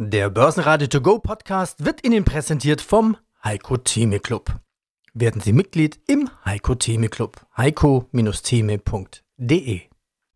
Der 0.00 0.30
Börsenradio 0.30 0.86
To 0.86 1.00
Go 1.00 1.18
Podcast 1.18 1.84
wird 1.84 2.06
Ihnen 2.06 2.24
präsentiert 2.24 2.80
vom 2.80 3.16
Heiko 3.42 3.78
Theme 3.78 4.20
Club. 4.20 4.60
Werden 5.12 5.40
Sie 5.40 5.52
Mitglied 5.52 5.98
im 6.06 6.30
Heiko 6.44 6.76
Theme 6.76 7.08
Club. 7.08 7.44
heiko-theme.de 7.56 9.80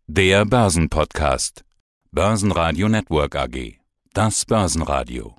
Der 0.08 0.44
Börsenpodcast. 0.46 1.64
Börsenradio 2.10 2.88
Network 2.88 3.36
AG. 3.36 3.78
Das 4.12 4.44
Börsenradio. 4.44 5.36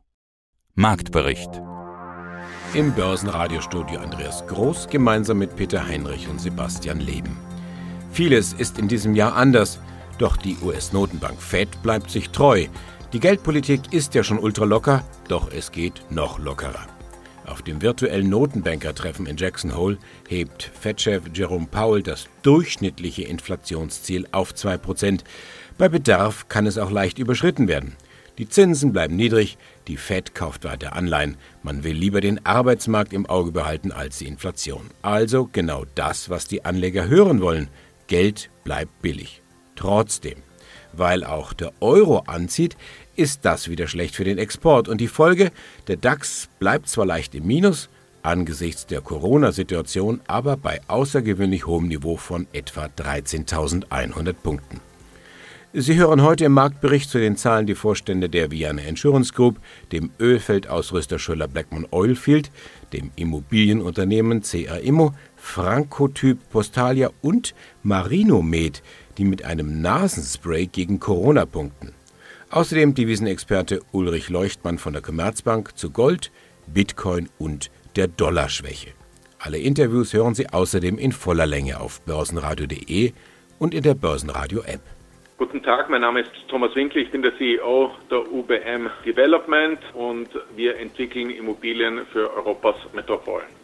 Marktbericht. 0.74 1.62
Im 2.74 2.94
Börsenradiostudio 2.94 4.00
Andreas 4.00 4.48
Groß 4.48 4.88
gemeinsam 4.88 5.40
mit 5.40 5.58
Peter 5.58 5.86
Heinrich 5.86 6.30
und 6.30 6.40
Sebastian 6.40 7.02
Leben. 7.02 7.38
Vieles 8.14 8.54
ist 8.54 8.80
in 8.80 8.88
diesem 8.88 9.16
Jahr 9.16 9.36
anders, 9.36 9.80
doch 10.18 10.38
die 10.38 10.56
US-Notenbank 10.62 11.42
Fed 11.42 11.84
bleibt 11.84 12.10
sich 12.10 12.30
treu. 12.30 12.68
Die 13.14 13.20
Geldpolitik 13.20 13.94
ist 13.94 14.16
ja 14.16 14.24
schon 14.24 14.40
ultralocker, 14.40 15.04
doch 15.28 15.52
es 15.52 15.72
geht 15.72 16.02
noch 16.10 16.40
lockerer. 16.40 16.88
Auf 17.46 17.62
dem 17.62 17.80
virtuellen 17.84 18.28
Notenbanker-Treffen 18.28 19.28
in 19.28 19.38
Jackson 19.38 19.78
Hole 19.78 20.00
hebt 20.28 20.64
Fed-Chef 20.64 21.22
Jerome 21.32 21.68
Powell 21.70 22.02
das 22.02 22.28
durchschnittliche 22.42 23.22
Inflationsziel 23.22 24.28
auf 24.32 24.54
2%. 24.54 25.20
Bei 25.78 25.90
Bedarf 25.90 26.48
kann 26.50 26.66
es 26.66 26.80
auch 26.80 26.90
leicht 26.90 27.20
überschritten 27.20 27.68
werden. 27.68 27.96
Die 28.40 28.50
Zinsen 28.50 28.94
bleiben 28.94 29.16
niedrig, 29.16 29.60
die 29.88 29.98
Fed 29.98 30.34
kauft 30.34 30.64
weiter 30.64 30.96
Anleihen. 30.96 31.38
Man 31.62 31.84
will 31.84 31.96
lieber 31.96 32.20
den 32.20 32.44
Arbeitsmarkt 32.48 33.14
im 33.14 33.28
Auge 33.28 33.52
behalten 33.52 33.92
als 33.92 34.18
die 34.18 34.28
Inflation. 34.28 34.90
Also 35.04 35.48
genau 35.52 35.86
das, 35.94 36.32
was 36.32 36.48
die 36.48 36.66
Anleger 36.66 37.08
hören 37.08 37.42
wollen. 37.42 37.70
Geld 38.08 38.50
bleibt 38.64 39.04
billig. 39.04 39.44
Trotzdem, 39.76 40.42
weil 40.94 41.24
auch 41.24 41.54
der 41.54 41.74
Euro 41.80 42.20
anzieht, 42.20 42.78
ist 43.16 43.46
das 43.46 43.70
wieder 43.70 43.88
schlecht 43.88 44.16
für 44.16 44.24
den 44.24 44.38
Export. 44.38 44.88
Und 44.88 45.00
die 45.00 45.08
Folge, 45.08 45.52
der 45.88 45.98
DAX 45.98 46.50
bleibt 46.60 46.90
zwar 46.90 47.06
leicht 47.06 47.36
im 47.36 47.46
Minus, 47.46 47.90
angesichts 48.22 48.86
der 48.88 49.02
Corona-Situation, 49.02 50.22
aber 50.28 50.58
bei 50.58 50.82
außergewöhnlich 50.88 51.68
hohem 51.68 51.88
Niveau 51.88 52.18
von 52.18 52.48
etwa 52.54 52.86
13.100 52.86 54.34
Punkten. 54.34 54.80
Sie 55.76 55.96
hören 55.96 56.22
heute 56.22 56.46
im 56.46 56.52
Marktbericht 56.52 57.10
zu 57.10 57.18
den 57.18 57.36
Zahlen 57.36 57.66
die 57.66 57.74
Vorstände 57.74 58.30
der 58.30 58.52
Viana 58.52 58.84
Insurance 58.84 59.34
Group, 59.34 59.60
dem 59.92 60.12
Ölfeldausrüster 60.20 61.18
Schöller 61.18 61.48
Blackmon 61.48 61.88
Oilfield, 61.90 62.52
dem 62.94 63.10
Immobilienunternehmen 63.16 64.44
CR 64.44 64.80
Immo, 64.82 65.16
Frankotyp 65.36 66.38
Postalia 66.52 67.10
und 67.24 67.56
Marinomed, 67.82 68.84
die 69.18 69.26
mit 69.26 69.46
einem 69.46 69.82
Nasenspray 69.82 70.68
gegen 70.68 71.00
Corona 71.00 71.48
punkten. 71.48 71.92
Außerdem 72.54 72.94
Devisenexperte 72.94 73.80
Ulrich 73.94 74.30
Leuchtmann 74.30 74.78
von 74.78 74.94
der 74.94 75.02
Commerzbank 75.02 75.76
zu 75.76 75.90
Gold, 75.90 76.32
Bitcoin 76.68 77.28
und 77.40 77.72
der 77.96 78.08
Dollarschwäche. 78.08 78.92
Alle 79.40 79.58
Interviews 79.58 80.14
hören 80.14 80.36
Sie 80.36 80.48
außerdem 80.48 81.00
in 81.00 81.14
voller 81.14 81.48
Länge 81.48 81.80
auf 81.80 82.02
börsenradio.de 82.02 83.12
und 83.58 83.74
in 83.74 83.82
der 83.82 83.96
Börsenradio-App. 83.96 84.82
Guten 85.40 85.64
Tag, 85.64 85.90
mein 85.90 86.02
Name 86.02 86.20
ist 86.20 86.30
Thomas 86.48 86.76
Winkel, 86.76 87.02
ich 87.02 87.10
bin 87.10 87.24
der 87.24 87.36
CEO 87.40 87.90
der 88.12 88.32
UBM 88.32 88.88
Development 89.04 89.80
und 89.96 90.30
wir 90.56 90.78
entwickeln 90.78 91.32
Immobilien 91.32 92.02
für 92.12 92.32
Europas 92.36 92.76
Metropolen. 92.94 93.63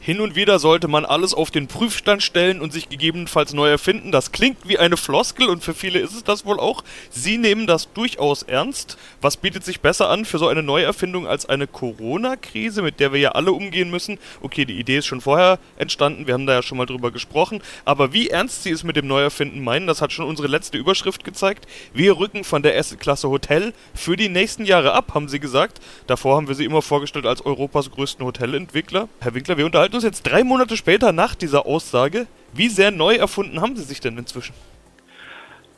Hin 0.00 0.20
und 0.20 0.36
wieder 0.36 0.60
sollte 0.60 0.86
man 0.86 1.04
alles 1.04 1.34
auf 1.34 1.50
den 1.50 1.66
Prüfstand 1.66 2.22
stellen 2.22 2.60
und 2.60 2.72
sich 2.72 2.88
gegebenenfalls 2.88 3.54
neu 3.54 3.68
erfinden. 3.68 4.12
Das 4.12 4.30
klingt 4.30 4.68
wie 4.68 4.78
eine 4.78 4.96
Floskel 4.96 5.48
und 5.48 5.64
für 5.64 5.74
viele 5.74 5.98
ist 5.98 6.14
es 6.14 6.22
das 6.22 6.44
wohl 6.44 6.60
auch. 6.60 6.84
Sie 7.10 7.38
nehmen 7.38 7.66
das 7.66 7.92
durchaus 7.92 8.44
ernst. 8.44 8.98
Was 9.20 9.36
bietet 9.36 9.64
sich 9.64 9.80
besser 9.80 10.08
an 10.08 10.24
für 10.24 10.38
so 10.38 10.46
eine 10.46 10.62
Neuerfindung 10.62 11.26
als 11.26 11.46
eine 11.46 11.66
Corona-Krise, 11.66 12.82
mit 12.82 13.00
der 13.00 13.12
wir 13.12 13.18
ja 13.18 13.32
alle 13.32 13.50
umgehen 13.50 13.90
müssen? 13.90 14.18
Okay, 14.42 14.64
die 14.64 14.78
Idee 14.78 14.98
ist 14.98 15.06
schon 15.06 15.20
vorher 15.20 15.58
entstanden, 15.76 16.28
wir 16.28 16.34
haben 16.34 16.46
da 16.46 16.52
ja 16.52 16.62
schon 16.62 16.78
mal 16.78 16.86
drüber 16.86 17.10
gesprochen. 17.10 17.60
Aber 17.84 18.12
wie 18.12 18.28
ernst 18.28 18.62
Sie 18.62 18.70
es 18.70 18.84
mit 18.84 18.94
dem 18.94 19.08
Neuerfinden 19.08 19.64
meinen, 19.64 19.88
das 19.88 20.02
hat 20.02 20.12
schon 20.12 20.26
unsere 20.26 20.46
letzte 20.46 20.78
Überschrift 20.78 21.24
gezeigt. 21.24 21.66
Wir 21.92 22.16
rücken 22.16 22.44
von 22.44 22.62
der 22.62 22.78
Asset-Klasse 22.78 23.28
Hotel 23.28 23.72
für 23.92 24.16
die 24.16 24.28
nächsten 24.28 24.66
Jahre 24.66 24.92
ab, 24.92 25.14
haben 25.14 25.28
Sie 25.28 25.40
gesagt. 25.40 25.80
Davor 26.06 26.36
haben 26.36 26.46
wir 26.46 26.54
Sie 26.54 26.64
immer 26.64 26.82
vorgestellt 26.82 27.26
als 27.26 27.44
Europas 27.44 27.90
größten 27.90 28.24
Hotelentwickler. 28.24 29.08
Herr 29.20 29.34
Winkler, 29.34 29.56
wir 29.56 29.66
unterhalten 29.66 29.85
uns 29.94 30.04
jetzt 30.04 30.22
drei 30.22 30.44
Monate 30.44 30.76
später 30.76 31.12
nach 31.12 31.34
dieser 31.34 31.66
Aussage. 31.66 32.26
Wie 32.52 32.68
sehr 32.68 32.90
neu 32.90 33.14
erfunden 33.14 33.60
haben 33.60 33.76
Sie 33.76 33.82
sich 33.82 34.00
denn 34.00 34.16
inzwischen? 34.18 34.54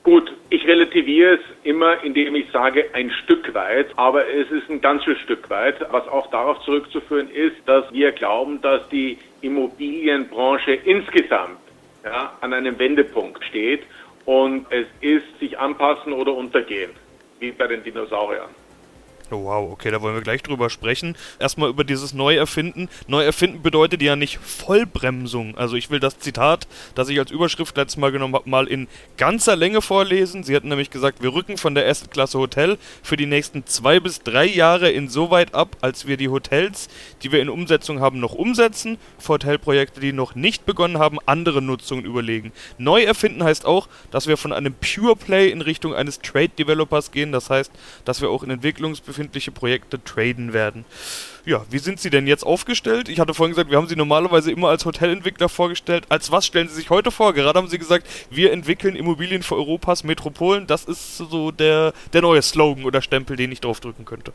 Gut, 0.02 0.32
ich 0.48 0.66
relativiere 0.66 1.34
es 1.34 1.41
immer, 1.64 2.02
indem 2.02 2.34
ich 2.34 2.50
sage, 2.50 2.86
ein 2.94 3.10
Stück 3.10 3.52
weit, 3.52 3.88
aber 3.96 4.26
es 4.26 4.50
ist 4.50 4.70
ein 4.70 4.80
ganzes 4.80 5.19
Stück 5.19 5.50
weit, 5.50 5.76
was 5.91 6.08
auch 6.08 6.30
darauf 6.30 6.62
zurückzuführen 6.62 7.30
ist, 7.30 7.56
dass 7.66 7.92
wir 7.92 8.12
glauben, 8.12 8.60
dass 8.62 8.88
die 8.88 9.19
Immobilienbranche 9.42 10.72
insgesamt 10.72 11.58
ja, 12.04 12.32
an 12.40 12.54
einem 12.54 12.78
Wendepunkt 12.78 13.44
steht 13.44 13.82
und 14.25 14.66
es 14.70 14.86
ist 15.00 15.26
sich 15.40 15.58
anpassen 15.58 16.12
oder 16.12 16.32
untergehen, 16.32 16.92
wie 17.40 17.50
bei 17.50 17.66
den 17.66 17.82
Dinosauriern. 17.82 18.48
Wow, 19.31 19.72
okay, 19.72 19.91
da 19.91 20.00
wollen 20.00 20.15
wir 20.15 20.22
gleich 20.22 20.43
drüber 20.43 20.71
sprechen. 20.71 21.15
Erstmal 21.39 21.69
über 21.69 21.84
dieses 21.84 22.15
Neuerfinden. 22.15 22.89
Neuerfinden 23.09 23.62
bedeutet 23.62 24.00
ja 24.00 24.16
nicht 24.16 24.39
Vollbremsung. 24.39 25.56
Also 25.59 25.77
ich 25.77 25.91
will 25.91 26.00
das 26.00 26.19
Zitat, 26.19 26.66
das 26.94 27.11
ich 27.11 27.19
als 27.19 27.31
Überschrift 27.31 27.77
letztes 27.77 27.99
Mal 27.99 28.11
genommen 28.11 28.34
habe, 28.34 28.49
mal 28.49 28.67
in 28.67 28.88
ganzer 29.19 29.55
Länge 29.55 29.83
vorlesen. 29.83 30.44
Sie 30.44 30.56
hatten 30.56 30.69
nämlich 30.69 30.88
gesagt, 30.91 31.22
wir 31.22 31.34
rücken 31.34 31.59
von 31.59 31.75
der 31.75 31.87
ersten 31.87 32.09
Klasse 32.09 32.38
Hotel 32.38 32.78
für 33.03 33.19
die 33.19 33.27
nächsten 33.27 33.67
zwei 33.67 34.00
bis 34.00 34.22
drei 34.22 34.47
Jahre 34.47 34.91
insoweit 34.91 35.55
ab, 35.55 35.77
als 35.83 36.06
wir 36.06 36.17
die 36.17 36.31
Hotels, 36.31 36.88
die 37.22 37.31
wir 37.31 37.43
in 37.43 37.50
Umsetzung 37.50 38.00
haben, 38.00 38.21
noch 38.21 38.33
umsetzen, 38.33 38.97
für 39.19 39.34
Hotelprojekte, 39.34 40.00
die 40.00 40.12
noch 40.12 40.37
nicht 40.37 40.65
begonnen 40.65 40.99
haben, 40.99 41.19
andere 41.27 41.61
Nutzungen 41.61 42.06
überlegen. 42.06 42.53
Neuerfinden 42.78 43.44
heißt 43.44 43.67
auch, 43.67 43.88
dass 44.11 44.27
wir 44.27 44.38
von 44.38 44.53
einem 44.53 44.75
Pure 44.75 45.17
Play 45.17 45.50
in 45.50 45.61
Richtung 45.61 45.94
eines 45.94 46.21
Trade 46.21 46.49
Developers 46.49 47.11
gehen. 47.11 47.31
Das 47.31 47.50
heißt, 47.50 47.71
dass 48.06 48.22
wir 48.22 48.31
auch 48.31 48.43
in 48.43 48.50
Entwicklungsbefindlichkeiten 48.50 49.18
befindliche 49.19 49.51
Projekte 49.51 50.03
traden 50.03 50.53
werden. 50.53 50.84
Ja, 51.45 51.65
wie 51.71 51.79
sind 51.79 51.99
Sie 51.99 52.09
denn 52.09 52.29
jetzt 52.29 52.45
aufgestellt? 52.45 53.09
Ich 53.09 53.19
hatte 53.19 53.34
vorhin 53.34 53.53
gesagt, 53.53 53.69
wir 53.69 53.77
haben 53.77 53.89
Sie 53.89 53.97
normalerweise 53.97 54.53
immer 54.53 54.69
als 54.69 54.84
Hotelentwickler 54.84 55.49
vorgestellt. 55.49 56.05
Als 56.09 56.31
was 56.31 56.47
stellen 56.47 56.69
Sie 56.69 56.77
sich 56.77 56.89
heute 56.91 57.11
vor? 57.11 57.33
Gerade 57.33 57.59
haben 57.59 57.67
Sie 57.67 57.79
gesagt, 57.79 58.06
wir 58.31 58.53
entwickeln 58.53 58.95
Immobilien 58.95 59.43
für 59.43 59.56
Europas 59.56 60.05
Metropolen. 60.05 60.69
Das 60.69 60.84
ist 60.84 61.19
so 61.19 61.51
der, 61.51 61.95
der 62.12 62.23
neue 62.23 62.43
Slogan 62.43 62.84
oder 62.84 63.03
Stempel, 63.03 63.37
den 63.37 63.51
ich 63.51 63.61
draufdrücken 63.61 64.05
könnte. 64.05 64.33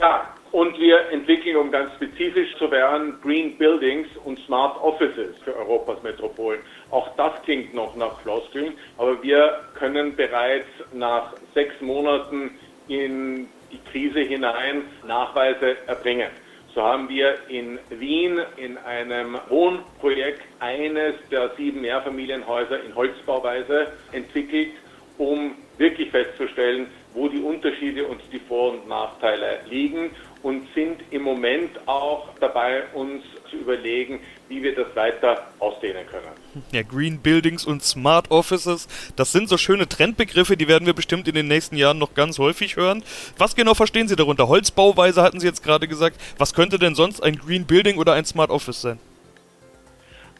Ja, 0.00 0.28
und 0.50 0.76
wir 0.80 1.10
entwickeln, 1.10 1.56
um 1.56 1.70
ganz 1.70 1.94
spezifisch 1.94 2.56
zu 2.58 2.68
werden, 2.72 3.14
Green 3.22 3.56
Buildings 3.56 4.08
und 4.24 4.40
Smart 4.40 4.82
Offices 4.82 5.36
für 5.44 5.54
Europas 5.54 6.02
Metropolen. 6.02 6.58
Auch 6.90 7.08
das 7.16 7.40
klingt 7.44 7.72
noch 7.72 7.94
nach 7.94 8.20
Floskeln, 8.22 8.72
aber 8.98 9.22
wir 9.22 9.60
können 9.74 10.16
bereits 10.16 10.66
nach 10.92 11.34
sechs 11.54 11.80
Monaten 11.80 12.50
in 12.88 13.48
die 13.74 13.90
Krise 13.90 14.20
hinein 14.20 14.82
Nachweise 15.06 15.76
erbringen. 15.86 16.30
So 16.74 16.82
haben 16.82 17.08
wir 17.08 17.36
in 17.48 17.78
Wien 17.90 18.40
in 18.56 18.78
einem 18.78 19.38
Wohnprojekt 19.48 20.42
eines 20.58 21.14
der 21.30 21.50
sieben 21.56 21.82
Mehrfamilienhäuser 21.82 22.82
in 22.82 22.94
Holzbauweise 22.94 23.92
entwickelt, 24.12 24.72
um 25.18 25.54
wirklich 25.78 26.10
festzustellen, 26.10 26.88
wo 27.12 27.28
die 27.28 27.40
Unterschiede 27.40 28.06
und 28.06 28.20
die 28.32 28.40
Vor- 28.40 28.72
und 28.72 28.88
Nachteile 28.88 29.60
liegen 29.68 30.10
und 30.44 30.68
sind 30.74 31.00
im 31.10 31.22
Moment 31.22 31.70
auch 31.88 32.28
dabei, 32.38 32.84
uns 32.92 33.24
zu 33.50 33.56
überlegen, 33.56 34.20
wie 34.50 34.62
wir 34.62 34.74
das 34.74 34.94
weiter 34.94 35.46
ausdehnen 35.58 36.06
können. 36.06 36.28
Ja, 36.70 36.82
Green 36.82 37.18
Buildings 37.18 37.64
und 37.64 37.82
Smart 37.82 38.30
Offices, 38.30 38.86
das 39.16 39.32
sind 39.32 39.48
so 39.48 39.56
schöne 39.56 39.88
Trendbegriffe, 39.88 40.58
die 40.58 40.68
werden 40.68 40.84
wir 40.84 40.92
bestimmt 40.92 41.28
in 41.28 41.34
den 41.34 41.48
nächsten 41.48 41.78
Jahren 41.78 41.98
noch 41.98 42.12
ganz 42.12 42.38
häufig 42.38 42.76
hören. 42.76 43.02
Was 43.38 43.56
genau 43.56 43.72
verstehen 43.72 44.06
Sie 44.06 44.16
darunter? 44.16 44.46
Holzbauweise 44.46 45.22
hatten 45.22 45.40
Sie 45.40 45.46
jetzt 45.46 45.64
gerade 45.64 45.88
gesagt. 45.88 46.20
Was 46.36 46.52
könnte 46.52 46.78
denn 46.78 46.94
sonst 46.94 47.22
ein 47.22 47.36
Green 47.36 47.64
Building 47.64 47.96
oder 47.96 48.12
ein 48.12 48.26
Smart 48.26 48.50
Office 48.50 48.82
sein? 48.82 48.98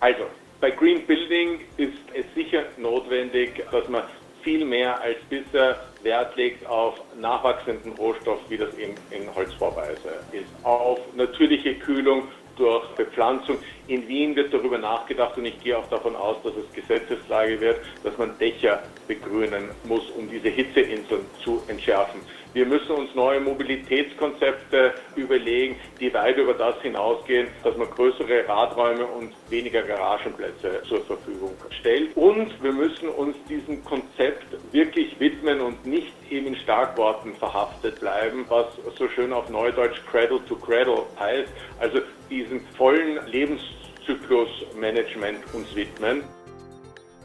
Also, 0.01 0.25
bei 0.61 0.71
Green 0.71 1.07
Building 1.07 1.61
ist 1.79 1.97
es 2.13 2.27
sicher 2.35 2.65
notwendig, 2.77 3.65
dass 3.73 3.89
man 3.89 4.03
viel 4.45 4.65
mehr 4.65 5.01
als 5.01 5.17
bisher 5.29 5.77
Wert 6.03 6.37
legt 6.37 6.65
auf 6.67 6.95
nachwachsenden 7.19 7.93
Rohstoff, 7.93 8.39
wie 8.49 8.59
das 8.59 8.77
eben 8.79 8.95
in 9.11 9.35
Holzbauweise 9.35 10.21
ist, 10.33 10.47
auf 10.63 11.01
natürliche 11.17 11.75
Kühlung 11.75 12.29
durch 12.57 12.87
Bepflanzung. 12.97 13.57
In 13.87 14.07
Wien 14.09 14.35
wird 14.35 14.53
darüber 14.53 14.79
nachgedacht 14.79 15.37
und 15.37 15.45
ich 15.45 15.61
gehe 15.61 15.77
auch 15.77 15.89
davon 15.89 16.17
aus, 16.17 16.37
dass 16.43 16.55
es 16.57 16.73
Gesetzeslage 16.73 17.61
wird, 17.61 17.81
dass 18.03 18.17
man 18.17 18.37
Dächer 18.39 18.83
begrünen 19.07 19.71
muss, 19.85 20.09
um 20.11 20.29
diese 20.29 20.49
Hitzeinseln 20.49 21.27
zu 21.43 21.63
entschärfen. 21.69 22.21
Wir 22.55 22.67
müssen 22.67 22.93
uns 22.93 23.13
neue 23.17 23.41
Mobilitätskonzepte 23.41 24.95
überlegen, 25.17 25.75
die 25.99 26.15
weit 26.15 26.37
über 26.37 26.55
das 26.55 26.81
hinausgehen, 26.83 27.49
dass 27.65 27.77
man 27.77 27.91
größere 27.91 28.47
Radräume 28.49 29.05
und 29.07 29.35
weniger 29.51 29.83
Garagenplätze 29.83 30.81
zur 30.89 31.01
Verfügung 31.05 31.57
stellt. 31.81 32.17
Und 32.17 32.63
wir 32.63 32.73
müssen 32.73 33.09
uns 33.09 33.37
diesem 33.49 33.85
Konzept 33.85 34.47
wirklich 34.71 35.19
widmen 35.19 35.61
und 35.63 35.85
nicht 35.85 36.13
eben 36.31 36.47
in 36.47 36.57
Starkworten 36.57 37.35
verhaftet 37.35 37.99
bleiben, 37.99 38.45
was 38.49 38.67
so 38.97 39.09
schön 39.09 39.33
auf 39.33 39.51
Neudeutsch 39.51 40.01
Cradle 40.09 40.41
to 40.49 40.55
Cradle 40.55 41.07
heißt, 41.19 41.53
also 41.81 41.99
diesem 42.31 42.61
vollen 42.77 43.19
Lebenszyklusmanagement 43.27 45.39
uns 45.53 45.75
widmen. 45.75 46.23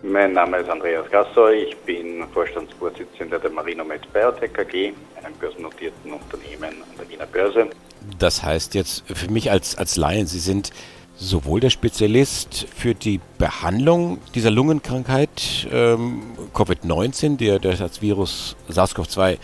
Mein 0.02 0.34
Name 0.34 0.58
ist 0.60 0.70
Andreas 0.70 1.12
Gassoy, 1.12 1.64
ich 1.64 1.76
bin 1.80 2.26
Vorstandsvorsitzender 2.34 3.38
der 3.38 3.50
Marinomed 3.50 4.14
Biotech 4.14 4.58
AG, 4.58 4.94
einem 5.22 5.34
börsennotierten 5.40 6.14
Unternehmen 6.14 6.82
an 6.84 6.88
der 6.98 7.10
Wiener 7.10 7.26
Börse. 7.26 7.70
Das 8.18 8.42
heißt 8.42 8.76
jetzt 8.76 9.04
für 9.14 9.30
mich 9.30 9.52
als, 9.52 9.78
als 9.78 9.98
Laien, 9.98 10.26
Sie 10.26 10.40
sind 10.40 10.72
sowohl 11.18 11.60
der 11.60 11.70
Spezialist 11.70 12.66
für 12.74 12.96
die 12.96 13.20
Behandlung 13.38 14.20
dieser 14.34 14.52
Lungenkrankheit 14.52 15.68
ähm, 15.70 16.22
Covid-19, 16.54 17.36
der, 17.36 17.60
der 17.60 17.82
als 17.82 18.02
Virus 18.02 18.56
SARS-CoV-2 18.70 19.38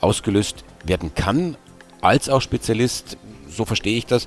ausgelöst 0.00 0.64
werden 0.84 1.14
kann, 1.14 1.58
als 2.00 2.30
auch 2.30 2.40
Spezialist, 2.40 3.18
so 3.46 3.66
verstehe 3.66 3.98
ich 3.98 4.06
das, 4.06 4.26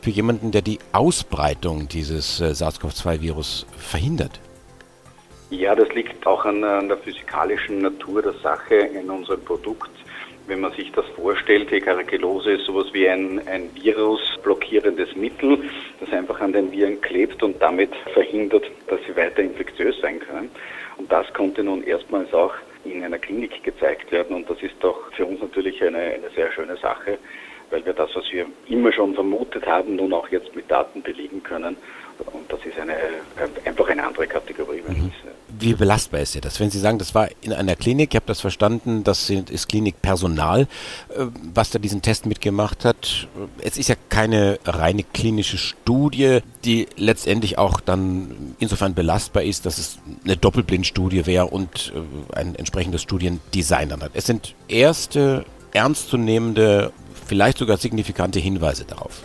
für 0.00 0.10
jemanden, 0.10 0.50
der 0.50 0.62
die 0.62 0.78
Ausbreitung 0.92 1.88
dieses 1.88 2.40
äh, 2.40 2.54
SARS-CoV-2-Virus 2.54 3.66
verhindert. 3.76 4.40
Ja, 5.50 5.74
das 5.74 5.88
liegt 5.94 6.26
auch 6.26 6.44
an, 6.44 6.62
an, 6.62 6.88
der 6.88 6.98
physikalischen 6.98 7.80
Natur 7.80 8.22
der 8.22 8.34
Sache 8.34 8.74
in 8.74 9.08
unserem 9.10 9.42
Produkt. 9.42 9.90
Wenn 10.46 10.60
man 10.60 10.72
sich 10.72 10.92
das 10.92 11.06
vorstellt, 11.16 11.70
die 11.70 11.80
Karakelose 11.80 12.52
ist 12.52 12.66
sowas 12.66 12.86
wie 12.92 13.08
ein, 13.08 13.46
ein 13.48 13.70
virusblockierendes 13.74 15.14
Mittel, 15.16 15.58
das 16.00 16.10
einfach 16.12 16.40
an 16.40 16.52
den 16.52 16.70
Viren 16.72 17.00
klebt 17.00 17.42
und 17.42 17.60
damit 17.60 17.94
verhindert, 18.12 18.64
dass 18.88 19.00
sie 19.06 19.16
weiter 19.16 19.42
infektiös 19.42 20.00
sein 20.00 20.20
können. 20.20 20.50
Und 20.96 21.10
das 21.12 21.32
konnte 21.32 21.62
nun 21.62 21.82
erstmals 21.82 22.32
auch 22.32 22.54
in 22.84 23.04
einer 23.04 23.18
Klinik 23.18 23.62
gezeigt 23.62 24.10
werden 24.12 24.36
und 24.36 24.48
das 24.48 24.60
ist 24.62 24.74
doch 24.80 25.12
für 25.12 25.26
uns 25.26 25.40
natürlich 25.40 25.82
eine, 25.82 25.98
eine 25.98 26.30
sehr 26.34 26.50
schöne 26.52 26.76
Sache, 26.76 27.18
weil 27.70 27.84
wir 27.84 27.92
das, 27.92 28.10
was 28.14 28.24
wir 28.32 28.46
immer 28.68 28.92
schon 28.92 29.14
vermutet 29.14 29.66
haben, 29.66 29.96
nun 29.96 30.12
auch 30.12 30.28
jetzt 30.28 30.54
mit 30.54 30.70
Daten 30.70 31.02
belegen 31.02 31.42
können. 31.42 31.76
Und 32.32 32.52
das 32.52 32.58
ist 32.64 32.78
eine, 32.78 32.94
einfach 33.64 33.88
eine 33.88 34.04
andere 34.04 34.26
Kategorie. 34.26 34.82
Mhm. 34.86 35.12
Wie 35.60 35.74
belastbar 35.74 36.20
ist 36.20 36.44
das? 36.44 36.58
Wenn 36.58 36.70
Sie 36.70 36.78
sagen, 36.78 36.98
das 36.98 37.14
war 37.14 37.28
in 37.42 37.52
einer 37.52 37.76
Klinik, 37.76 38.10
ich 38.10 38.16
habe 38.16 38.26
das 38.26 38.40
verstanden, 38.40 39.04
das 39.04 39.30
ist 39.30 39.68
Klinikpersonal, 39.68 40.62
äh, 40.62 41.26
was 41.54 41.70
da 41.70 41.78
diesen 41.78 42.02
Test 42.02 42.26
mitgemacht 42.26 42.84
hat. 42.84 43.28
Es 43.60 43.78
ist 43.78 43.88
ja 43.88 43.94
keine 44.08 44.58
reine 44.64 45.04
klinische 45.04 45.58
Studie, 45.58 46.40
die 46.64 46.86
letztendlich 46.96 47.56
auch 47.56 47.80
dann 47.80 48.56
insofern 48.58 48.94
belastbar 48.94 49.44
ist, 49.44 49.64
dass 49.64 49.78
es 49.78 49.98
eine 50.24 50.36
Doppelblindstudie 50.36 51.26
wäre 51.26 51.46
und 51.46 51.92
äh, 51.94 52.36
ein 52.36 52.56
entsprechendes 52.56 53.02
Studiendesign 53.02 53.88
dann 53.90 54.02
hat. 54.02 54.12
Es 54.14 54.26
sind 54.26 54.54
erste 54.68 55.44
ernstzunehmende 55.72 56.92
vielleicht 57.28 57.58
sogar 57.58 57.76
signifikante 57.76 58.40
Hinweise 58.40 58.84
darauf? 58.84 59.22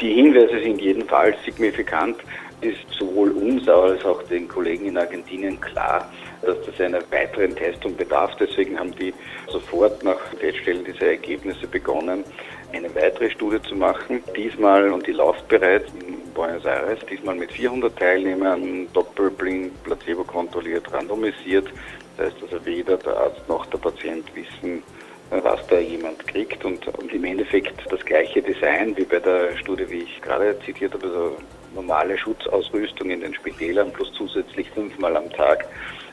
Die 0.00 0.12
Hinweise 0.12 0.60
sind 0.62 0.80
jedenfalls 0.80 1.36
signifikant. 1.44 2.16
Ist 2.60 2.86
sowohl 2.98 3.32
uns 3.32 3.68
als 3.68 4.04
auch 4.04 4.22
den 4.24 4.48
Kollegen 4.48 4.86
in 4.86 4.96
Argentinien 4.96 5.60
klar, 5.60 6.10
dass 6.42 6.56
das 6.64 6.80
einer 6.80 7.00
weiteren 7.10 7.54
Testung 7.54 7.96
bedarf. 7.96 8.32
Deswegen 8.38 8.78
haben 8.78 8.94
die 8.96 9.12
sofort 9.48 10.02
nach 10.04 10.18
Feststellen 10.38 10.84
dieser 10.84 11.08
Ergebnisse 11.08 11.66
begonnen, 11.66 12.24
eine 12.72 12.94
weitere 12.94 13.30
Studie 13.30 13.60
zu 13.62 13.74
machen. 13.74 14.22
Diesmal, 14.36 14.90
und 14.90 15.06
die 15.06 15.12
läuft 15.12 15.46
bereits 15.48 15.90
in 15.94 16.32
Buenos 16.32 16.64
Aires, 16.64 16.98
diesmal 17.10 17.34
mit 17.34 17.52
400 17.52 17.96
Teilnehmern, 17.98 18.88
doppelblind, 18.92 19.82
placebo-kontrolliert, 19.84 20.92
randomisiert. 20.92 21.68
Das 22.16 22.26
heißt 22.26 22.36
also 22.42 22.64
weder 22.64 22.96
der 22.96 23.16
Arzt 23.16 23.48
noch 23.48 23.66
der 23.66 23.78
Patient 23.78 24.24
wissen, 24.34 24.82
was 25.30 25.66
da 25.66 25.78
jemand 25.78 26.26
kriegt 26.26 26.64
und, 26.64 26.86
und 26.86 27.12
im 27.12 27.24
Endeffekt 27.24 27.90
das 27.90 28.04
gleiche 28.04 28.42
Design 28.42 28.96
wie 28.96 29.04
bei 29.04 29.18
der 29.18 29.56
Studie, 29.56 29.88
wie 29.88 30.02
ich 30.02 30.22
gerade 30.22 30.58
zitiert 30.64 30.94
habe, 30.94 31.06
also 31.06 31.36
normale 31.74 32.16
Schutzausrüstung 32.16 33.10
in 33.10 33.20
den 33.20 33.34
Spitälern 33.34 33.92
plus 33.92 34.12
zusätzlich 34.12 34.70
fünfmal 34.70 35.16
am 35.16 35.30
Tag 35.30 35.66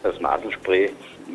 das 0.03 0.19
Nadelspray. 0.19 0.91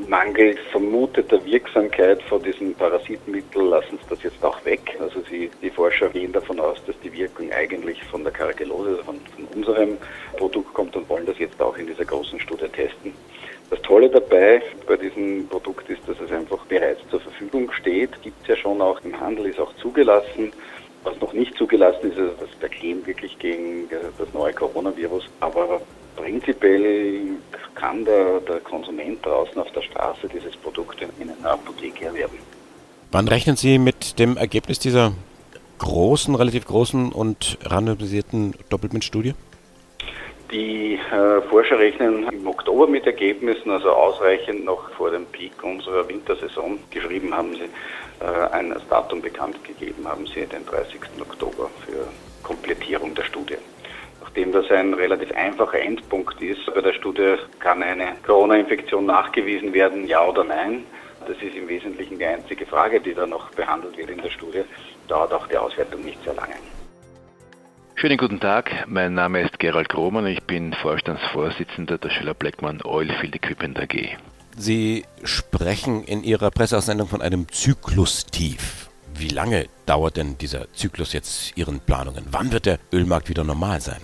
Mangels 0.07 0.59
vermuteter 0.71 1.43
Wirksamkeit 1.45 2.23
von 2.25 2.43
diesem 2.43 2.75
Parasitenmittel 2.75 3.63
lassen 3.63 3.99
sie 4.03 4.09
das 4.11 4.23
jetzt 4.23 4.45
auch 4.45 4.63
weg. 4.65 4.97
Also 5.01 5.23
sie, 5.31 5.51
die 5.63 5.71
Forscher 5.71 6.11
gehen 6.11 6.33
davon 6.33 6.61
aus, 6.61 6.77
dass 6.87 6.95
die 7.01 7.13
Wirkung 7.13 7.51
eigentlich 7.53 8.03
von 8.05 8.23
der 8.23 8.33
Karakelose, 8.33 8.91
also 8.91 9.03
von, 9.05 9.21
von 9.35 9.45
unserem 9.55 9.97
Produkt 10.37 10.75
kommt 10.75 10.95
und 10.95 11.09
wollen 11.09 11.27
das 11.27 11.39
jetzt 11.39 11.61
auch 11.61 11.77
in 11.79 11.87
dieser 11.87 12.05
großen 12.05 12.39
Studie 12.39 12.69
testen. 12.69 13.15
Das 13.71 13.83
Tolle 13.83 14.09
dabei 14.09 14.63
bei 14.87 14.97
diesem 14.97 15.47
Produkt 15.49 15.89
ist, 15.91 16.01
dass 16.07 16.19
es 16.21 16.33
einfach 16.33 16.65
bereits 16.67 17.01
zur 17.11 17.21
Verfügung 17.21 17.71
steht. 17.73 18.11
Gibt 18.23 18.41
es 18.43 18.49
ja 18.49 18.57
schon 18.57 18.81
auch 18.81 19.01
im 19.03 19.19
Handel, 19.19 19.47
ist 19.47 19.61
auch 19.61 19.75
zugelassen. 19.77 20.53
Was 21.05 21.21
noch 21.21 21.33
nicht 21.33 21.57
zugelassen 21.57 22.11
ist, 22.11 22.19
ist 22.19 22.41
das 22.41 22.51
Verkleben 22.59 23.07
wirklich 23.07 23.39
gegen 23.39 23.89
das 23.91 24.33
neue 24.33 24.53
Coronavirus. 24.55 25.25
Aber 25.41 25.81
prinzipiell 26.17 27.37
kann 27.75 28.05
der, 28.05 28.41
der 28.41 28.61
Konsument 28.61 29.25
draußen 29.25 29.59
auf 29.61 29.71
der 29.73 29.83
Straße 29.83 30.29
dieses 30.29 30.57
Produkt 30.57 31.01
in 31.21 31.31
einer 31.31 31.53
Apotheke 31.53 32.07
erwerben. 32.07 32.39
Wann 33.13 33.29
rechnen 33.29 33.57
Sie 33.57 33.79
mit 33.79 34.19
dem 34.19 34.37
Ergebnis 34.37 34.79
dieser 34.79 35.13
großen, 35.79 36.35
relativ 36.35 36.67
großen 36.67 37.13
und 37.13 37.59
randomisierten 37.63 38.55
Doppelblindstudie? 38.69 39.35
Die 40.51 40.95
äh, 40.95 41.43
Forscher 41.43 41.79
rechnen 41.79 42.27
im 42.31 42.47
Oktober 42.47 42.87
mit 42.87 43.05
Ergebnissen, 43.05 43.71
also 43.71 43.91
ausreichend 43.91 44.65
noch 44.65 44.91
vor 44.93 45.11
dem 45.11 45.27
Peak 45.27 45.63
unserer 45.63 46.09
Wintersaison. 46.09 46.79
Geschrieben 46.91 47.35
haben 47.35 47.55
sie, 47.55 47.69
äh, 48.25 48.51
ein 48.53 48.75
Datum 48.89 49.21
bekannt 49.21 49.63
gegeben 49.63 50.09
haben 50.09 50.27
sie 50.27 50.47
den 50.47 50.65
30. 50.65 51.01
Oktober 51.21 51.69
für 51.85 52.09
Komplettierung 52.43 53.15
der 53.15 53.25
Studie. 53.25 53.59
Nachdem 54.23 54.53
das 54.53 54.71
ein 54.71 54.95
relativ 54.95 55.33
einfacher 55.33 55.81
Endpunkt 55.81 56.41
ist, 56.41 56.65
bei 56.75 56.81
der 56.81 56.95
Studie 56.95 57.35
kann 57.61 57.83
eine 57.83 58.15
Corona-Infektion 58.25 59.05
nachgewiesen 59.05 59.75
werden, 59.75 60.07
ja 60.07 60.27
oder 60.27 60.45
nein. 60.45 60.87
Das 61.27 61.37
ist 61.43 61.55
im 61.57 61.69
Wesentlichen 61.69 62.19
die 62.19 62.25
einzige 62.25 62.65
Frage, 62.65 63.01
die 63.01 63.13
da 63.13 63.27
noch 63.27 63.51
behandelt 63.51 63.99
wird 63.99 64.09
in 64.09 64.23
der 64.23 64.31
Studie. 64.31 64.63
Dauert 65.09 65.35
auch 65.35 65.47
die 65.47 65.59
Auswertung 65.59 66.01
nicht 66.01 66.25
sehr 66.25 66.35
lange. 66.35 66.55
Schönen 68.01 68.17
guten 68.17 68.39
Tag, 68.39 68.85
mein 68.87 69.15
Name 69.15 69.41
ist 69.41 69.59
Gerald 69.59 69.89
Krohmann 69.89 70.25
ich 70.25 70.45
bin 70.45 70.73
Vorstandsvorsitzender 70.73 71.99
der 71.99 72.11
Schiller 72.11 72.33
Blackman 72.33 72.81
Oilfield 72.83 73.35
Equipment 73.35 73.77
AG. 73.77 74.17
Sie 74.57 75.05
sprechen 75.25 76.05
in 76.05 76.23
Ihrer 76.23 76.53
Presseaussendung 76.53 77.09
von 77.09 77.23
einem 77.23 77.49
Zyklustief. 77.49 78.89
Wie 79.15 79.31
lange 79.31 79.67
dauert 79.85 80.17
denn 80.17 80.39
dieser 80.39 80.73
Zyklus 80.75 81.13
jetzt 81.13 81.57
Ihren 81.57 81.81
Planungen? 81.81 82.25
Wann 82.31 82.53
wird 82.53 82.67
der 82.67 82.79
Ölmarkt 82.93 83.31
wieder 83.31 83.43
normal 83.43 83.81
sein? 83.81 84.01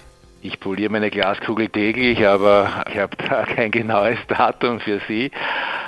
Ich 0.46 0.60
poliere 0.60 0.92
meine 0.92 1.08
Glaskugel 1.08 1.70
täglich, 1.70 2.26
aber 2.26 2.84
ich 2.92 2.98
habe 2.98 3.16
da 3.16 3.44
kein 3.46 3.70
genaues 3.70 4.18
Datum 4.28 4.78
für 4.78 5.00
Sie. 5.08 5.30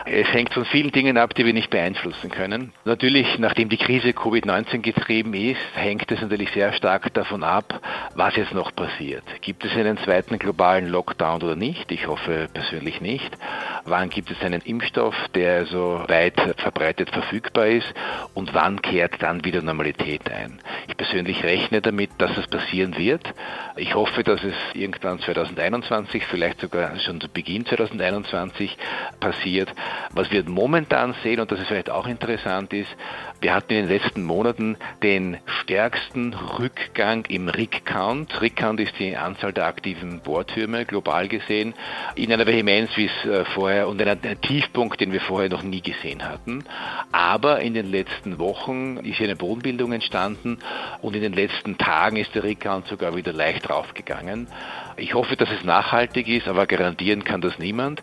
Es 0.07 0.33
hängt 0.33 0.55
von 0.55 0.65
vielen 0.65 0.93
Dingen 0.93 1.19
ab, 1.19 1.35
die 1.35 1.45
wir 1.45 1.53
nicht 1.53 1.69
beeinflussen 1.69 2.31
können. 2.31 2.73
Natürlich, 2.85 3.39
nachdem 3.39 3.69
die 3.69 3.77
Krise 3.77 4.11
Covid-19 4.11 4.79
getrieben 4.79 5.35
ist, 5.35 5.61
hängt 5.75 6.11
es 6.11 6.23
natürlich 6.23 6.53
sehr 6.53 6.73
stark 6.73 7.13
davon 7.13 7.43
ab, 7.43 7.81
was 8.15 8.37
jetzt 8.37 8.55
noch 8.55 8.75
passiert. 8.75 9.25
Gibt 9.43 9.65
es 9.65 9.73
einen 9.73 9.99
zweiten 9.99 10.39
globalen 10.39 10.89
Lockdown 10.89 11.43
oder 11.43 11.57
nicht? 11.57 11.93
Ich 11.93 12.07
hoffe 12.07 12.49
persönlich 12.55 13.03
nicht. 13.03 13.37
Wann 13.85 14.09
gibt 14.09 14.31
es 14.31 14.41
einen 14.43 14.63
Impfstoff, 14.63 15.17
der 15.35 15.67
so 15.67 16.03
weit 16.07 16.41
verbreitet 16.57 17.11
verfügbar 17.11 17.67
ist? 17.67 17.93
Und 18.33 18.55
wann 18.55 18.81
kehrt 18.81 19.21
dann 19.21 19.45
wieder 19.45 19.61
Normalität 19.61 20.31
ein? 20.31 20.61
Ich 20.89 20.97
persönlich 20.97 21.43
rechne 21.43 21.83
damit, 21.83 22.11
dass 22.19 22.37
es 22.39 22.47
passieren 22.47 22.97
wird. 22.97 23.35
Ich 23.77 23.95
hoffe, 23.95 24.23
dass 24.23 24.46
es 24.47 24.55
irgendwann 24.75 25.19
2021, 25.19 26.25
vielleicht 26.27 26.61
sogar 26.61 26.99
schon 26.99 27.21
zu 27.21 27.29
Beginn 27.29 27.67
2021 27.67 28.77
passiert. 29.21 29.73
Was 30.13 30.31
wir 30.31 30.49
momentan 30.49 31.15
sehen, 31.23 31.41
und 31.41 31.53
das 31.53 31.61
ist 31.61 31.69
vielleicht 31.69 31.91
auch 31.91 32.07
interessant 32.07 32.73
ist, 32.73 32.95
Wir 33.41 33.55
hatten 33.55 33.75
in 33.75 33.87
den 33.87 33.89
letzten 33.89 34.23
Monaten 34.23 34.77
den 35.03 35.37
stärksten 35.61 36.33
Rückgang 36.33 37.25
im 37.29 37.49
RIC-Count. 37.49 38.41
RIC-Count 38.41 38.81
ist 38.81 38.99
die 38.99 39.17
Anzahl 39.17 39.53
der 39.53 39.67
aktiven 39.67 40.21
Bohrtürme 40.21 40.87
global 40.87 41.29
gesehen, 41.29 41.75
in 42.15 42.33
einer 42.33 42.47
Vehemenz 42.47 42.91
wie 42.97 43.07
es 43.07 43.31
äh, 43.31 43.45
vorher 43.45 43.89
und 43.89 44.01
einer 44.01 44.19
Tiefpunkt, 44.41 45.01
den 45.01 45.13
wir 45.13 45.21
vorher 45.21 45.51
noch 45.51 45.63
nie 45.63 45.83
gesehen 45.83 46.27
hatten. 46.27 46.65
Aber 47.13 47.61
in 47.61 47.75
den 47.75 47.91
letzten 47.91 48.39
Wochen 48.39 48.97
ist 48.99 49.19
hier 49.19 49.27
eine 49.27 49.37
Bodenbildung 49.37 49.93
entstanden 49.93 50.59
und 51.03 51.15
in 51.15 51.23
den 51.23 51.35
letzten 51.35 51.77
Tagen 51.77 52.17
ist 52.17 52.35
der 52.35 52.43
RIC-Count 52.43 52.87
sogar 52.87 53.15
wieder 53.17 53.33
leicht 53.33 53.69
draufgegangen. 53.69 54.49
Ich 54.97 55.13
hoffe, 55.13 55.37
dass 55.37 55.51
es 55.51 55.63
nachhaltig 55.63 56.27
ist, 56.27 56.49
aber 56.49 56.67
garantieren 56.67 57.23
kann 57.23 57.43
das 57.43 57.59
niemand. 57.59 58.03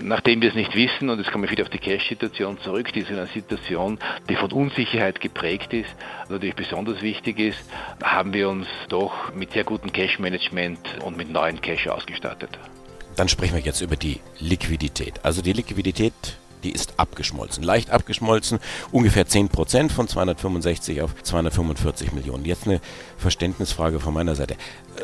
Nachdem 0.00 0.42
wir 0.42 0.50
es 0.50 0.54
nicht 0.54 0.74
wissen, 0.74 1.08
und 1.08 1.18
jetzt 1.18 1.32
komme 1.32 1.46
ich 1.46 1.52
wieder 1.52 1.62
auf 1.62 1.70
die 1.70 1.78
Cash-Situation 1.78 2.58
zurück, 2.60 2.92
die 2.92 3.00
ist 3.00 3.10
eine 3.10 3.26
Situation, 3.26 3.98
die 4.28 4.36
von 4.36 4.52
Unsicherheit 4.52 5.20
geprägt 5.20 5.72
ist, 5.72 5.90
natürlich 6.28 6.54
besonders 6.54 7.02
wichtig 7.02 7.38
ist, 7.38 7.58
haben 8.02 8.32
wir 8.32 8.48
uns 8.48 8.66
doch 8.88 9.32
mit 9.34 9.52
sehr 9.52 9.64
gutem 9.64 9.92
Cash-Management 9.92 10.98
und 11.04 11.16
mit 11.16 11.30
neuen 11.30 11.60
Cash 11.60 11.88
ausgestattet. 11.88 12.50
Dann 13.16 13.28
sprechen 13.28 13.54
wir 13.54 13.62
jetzt 13.62 13.80
über 13.80 13.96
die 13.96 14.20
Liquidität. 14.38 15.20
Also 15.22 15.40
die 15.40 15.54
Liquidität 15.54 16.12
die 16.62 16.72
ist 16.72 16.94
abgeschmolzen, 16.98 17.62
leicht 17.62 17.90
abgeschmolzen, 17.90 18.58
ungefähr 18.92 19.26
10 19.26 19.48
Prozent 19.48 19.92
von 19.92 20.08
265 20.08 21.02
auf 21.02 21.14
245 21.22 22.12
Millionen. 22.12 22.44
Jetzt 22.44 22.66
eine 22.66 22.80
Verständnisfrage 23.18 24.00
von 24.00 24.14
meiner 24.14 24.34
Seite. 24.34 24.56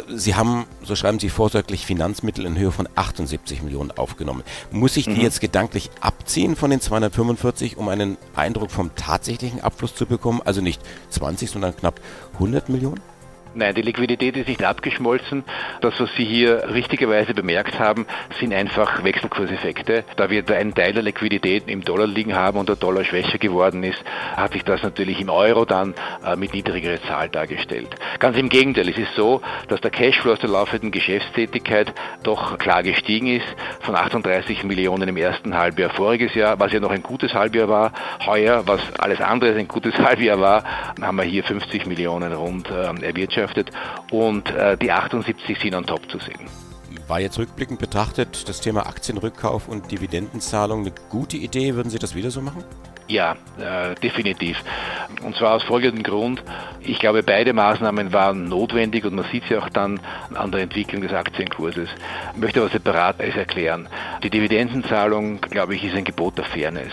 Sie 0.09 0.35
haben, 0.35 0.66
so 0.82 0.97
schreiben 0.97 1.18
Sie 1.18 1.28
vorsorglich, 1.28 1.85
Finanzmittel 1.85 2.47
in 2.47 2.59
Höhe 2.59 2.73
von 2.73 2.88
78 2.94 3.62
Millionen 3.62 3.90
aufgenommen. 3.90 4.42
Muss 4.71 4.97
ich 4.97 5.04
die 5.04 5.11
mhm. 5.11 5.21
jetzt 5.21 5.40
gedanklich 5.40 5.90
abziehen 6.00 6.56
von 6.56 6.71
den 6.71 6.80
245, 6.80 7.76
um 7.76 7.88
einen 7.88 8.16
Eindruck 8.35 8.71
vom 8.71 8.94
tatsächlichen 8.94 9.61
Abfluss 9.61 9.94
zu 9.94 10.06
bekommen? 10.06 10.40
Also 10.44 10.61
nicht 10.61 10.80
20, 11.11 11.50
sondern 11.50 11.76
knapp 11.76 12.00
100 12.35 12.68
Millionen? 12.68 13.12
Nein, 13.54 13.75
die 13.75 13.82
Liquidität 13.82 14.35
ist 14.38 14.49
nicht 14.49 14.64
abgeschmolzen. 14.64 15.44
Das, 15.82 15.92
was 16.00 16.09
Sie 16.16 16.25
hier 16.25 16.71
richtigerweise 16.73 17.35
bemerkt 17.35 17.78
haben, 17.78 18.06
sind 18.40 18.54
einfach 18.54 19.04
Wechselkurseffekte. 19.04 20.04
Da 20.16 20.30
wir 20.30 20.42
da 20.42 20.54
einen 20.54 20.75
Teil 20.75 20.94
der 20.94 21.02
Liquidität 21.02 21.64
im 21.68 21.85
Dollar 21.85 22.06
liegen 22.06 22.35
haben 22.35 22.59
und 22.59 22.71
der 22.71 22.76
Dollar 22.76 23.04
schwächer 23.04 23.37
geworden 23.37 23.85
ist, 23.85 24.02
hat 24.37 24.54
sich 24.54 24.64
das 24.64 24.82
natürlich 24.82 25.21
im 25.21 25.28
Euro 25.28 25.66
dann 25.66 25.92
äh, 26.25 26.35
mit 26.35 26.54
niedrigerer 26.54 27.02
Zahl 27.02 27.28
dargestellt. 27.28 27.94
Ganz 28.21 28.38
im 28.38 28.49
Gegenteil, 28.49 28.88
es 28.88 28.97
ist 28.97 29.14
so, 29.16 29.42
dass 29.68 29.82
der 29.82 29.90
Cashflow 29.90 30.32
aus 30.32 30.38
der 30.38 30.49
laufenden 30.49 30.90
Geschäftstätigkeit 30.90 31.92
doch 32.23 32.56
klar 32.56 32.82
gestiegen 32.82 33.26
ist, 33.26 33.47
von 33.80 33.94
38 33.94 34.64
Millionen 34.64 35.11
im 35.11 35.18
ersten 35.18 35.54
Halbjahr 35.54 35.90
voriges 35.90 36.35
Jahr, 36.35 36.59
was 36.59 36.73
ja 36.73 36.80
noch 36.80 36.90
ein 36.90 37.02
gutes 37.02 37.35
Halbjahr 37.35 37.68
war. 37.68 37.92
Heuer, 38.25 38.62
was 38.66 38.80
alles 38.99 39.21
andere 39.21 39.50
als 39.50 39.59
ein 39.59 39.68
gutes 39.68 39.94
Halbjahr 39.99 40.40
war, 40.40 40.64
haben 41.02 41.16
wir 41.16 41.25
hier 41.25 41.44
50 41.44 41.85
Millionen 41.85 42.32
rund 42.32 42.71
äh, 42.71 43.04
erwirtschaftet 43.04 43.42
erwirtschaftet 43.43 43.71
und 44.11 44.51
äh, 44.51 44.77
die 44.77 44.91
78 44.91 45.59
sind 45.61 45.75
on 45.75 45.87
top 45.87 46.11
zu 46.11 46.19
sehen. 46.19 46.41
War 47.09 47.21
jetzt 47.21 47.39
rückblickend 47.39 47.79
betrachtet 47.81 48.49
das 48.49 48.61
Thema 48.61 48.87
Aktienrückkauf 48.87 49.69
und 49.69 49.91
Dividendenzahlung 49.91 50.83
eine 50.83 50.93
gute 51.11 51.37
Idee? 51.37 51.75
Würden 51.75 51.91
Sie 51.91 51.99
das 51.99 52.15
wieder 52.15 52.31
so 52.31 52.41
machen? 52.41 52.65
Ja, 53.09 53.37
äh, 53.59 53.95
definitiv. 53.97 54.63
Und 55.23 55.37
zwar 55.37 55.54
aus 55.54 55.62
folgendem 55.62 56.02
Grund. 56.02 56.42
Ich 56.81 56.99
glaube, 56.99 57.23
beide 57.23 57.52
Maßnahmen 57.52 58.12
waren 58.12 58.49
notwendig 58.49 59.04
und 59.04 59.14
man 59.14 59.25
sieht 59.31 59.45
sie 59.49 59.57
auch 59.57 59.69
dann 59.69 60.00
an 60.35 60.50
der 60.50 60.62
Entwicklung 60.62 61.02
des 61.02 61.12
Aktienkurses. 61.12 61.88
Ich 62.35 62.40
möchte 62.40 62.61
aber 62.61 62.71
separat 62.71 63.16
es 63.19 63.37
erklären. 63.37 63.88
Die 64.23 64.31
Dividendenzahlung, 64.31 65.40
glaube 65.40 65.75
ich, 65.75 65.85
ist 65.85 65.95
ein 65.95 66.04
Gebot 66.04 66.38
der 66.38 66.45
Fairness. 66.45 66.92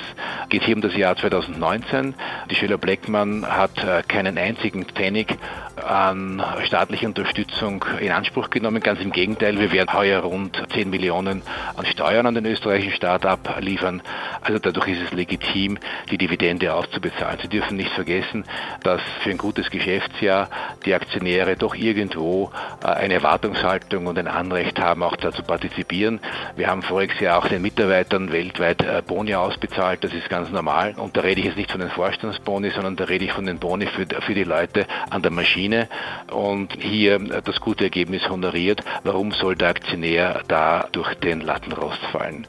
Geht 0.49 0.63
hier 0.63 0.75
um 0.75 0.81
das 0.81 0.95
Jahr 0.95 1.15
2019. 1.15 2.13
Die 2.51 2.55
Schiller 2.55 2.77
Blackman 2.77 3.45
hat 3.45 3.83
äh, 3.83 4.03
keinen 4.07 4.37
einzigen 4.37 4.85
Pfennig 4.85 5.37
an 5.81 6.43
staatlicher 6.65 7.07
Unterstützung 7.07 7.85
in 7.99 8.11
Anspruch 8.11 8.49
genommen. 8.49 8.81
Ganz 8.81 8.99
im 9.01 9.11
Gegenteil, 9.11 9.59
wir 9.59 9.71
werden 9.71 9.93
heuer 9.93 10.21
rund 10.21 10.61
10 10.73 10.89
Millionen 10.89 11.41
an 11.75 11.85
Steuern 11.85 12.25
an 12.25 12.35
den 12.35 12.45
österreichischen 12.45 12.93
Staat 12.93 13.25
abliefern. 13.25 14.01
Also 14.41 14.59
dadurch 14.59 14.89
ist 14.89 15.01
es 15.01 15.11
legitim, 15.11 15.77
die 16.11 16.17
Dividende 16.17 16.73
auszubezahlen. 16.73 17.39
Sie 17.41 17.47
dürfen 17.47 17.77
nicht 17.77 17.93
vergessen, 18.09 18.43
dass 18.83 19.01
für 19.23 19.29
ein 19.29 19.37
gutes 19.37 19.69
Geschäftsjahr 19.69 20.49
die 20.85 20.93
Aktionäre 20.93 21.55
doch 21.55 21.75
irgendwo 21.75 22.51
äh, 22.83 22.87
eine 22.87 23.15
Erwartungshaltung 23.15 24.07
und 24.07 24.17
ein 24.17 24.27
Anrecht 24.27 24.79
haben, 24.79 25.03
auch 25.03 25.15
da 25.15 25.31
zu 25.31 25.43
partizipieren. 25.43 26.19
Wir 26.55 26.67
haben 26.67 26.81
voriges 26.81 27.19
Jahr 27.19 27.37
auch 27.37 27.47
den 27.47 27.61
Mitarbeitern 27.61 28.31
weltweit 28.31 28.81
äh, 28.81 29.03
Boni 29.05 29.35
ausbezahlt, 29.35 30.03
das 30.03 30.13
ist 30.13 30.29
ganz 30.29 30.49
normal. 30.49 30.95
Und 30.97 31.17
da 31.17 31.21
rede 31.21 31.41
ich 31.41 31.47
jetzt 31.47 31.57
nicht 31.57 31.71
von 31.71 31.81
den 31.81 31.91
Vorstandsboni, 31.91 32.71
sondern 32.71 32.95
da 32.95 33.05
rede 33.05 33.25
ich 33.25 33.31
von 33.31 33.45
den 33.45 33.59
Boni 33.59 33.85
für, 33.85 34.07
für 34.21 34.33
die 34.33 34.43
Leute 34.43 34.87
an 35.09 35.21
der 35.21 35.31
Maschine 35.31 35.87
und 36.31 36.73
hier 36.79 37.15
äh, 37.15 37.41
das 37.43 37.59
gute 37.59 37.83
Ergebnis 37.83 38.27
honoriert. 38.27 38.83
Warum 39.03 39.31
soll 39.31 39.55
der 39.55 39.69
Aktionär 39.69 40.41
da 40.47 40.87
durch 40.91 41.13
den 41.15 41.41
Lattenrost 41.41 42.01
fallen? 42.11 42.47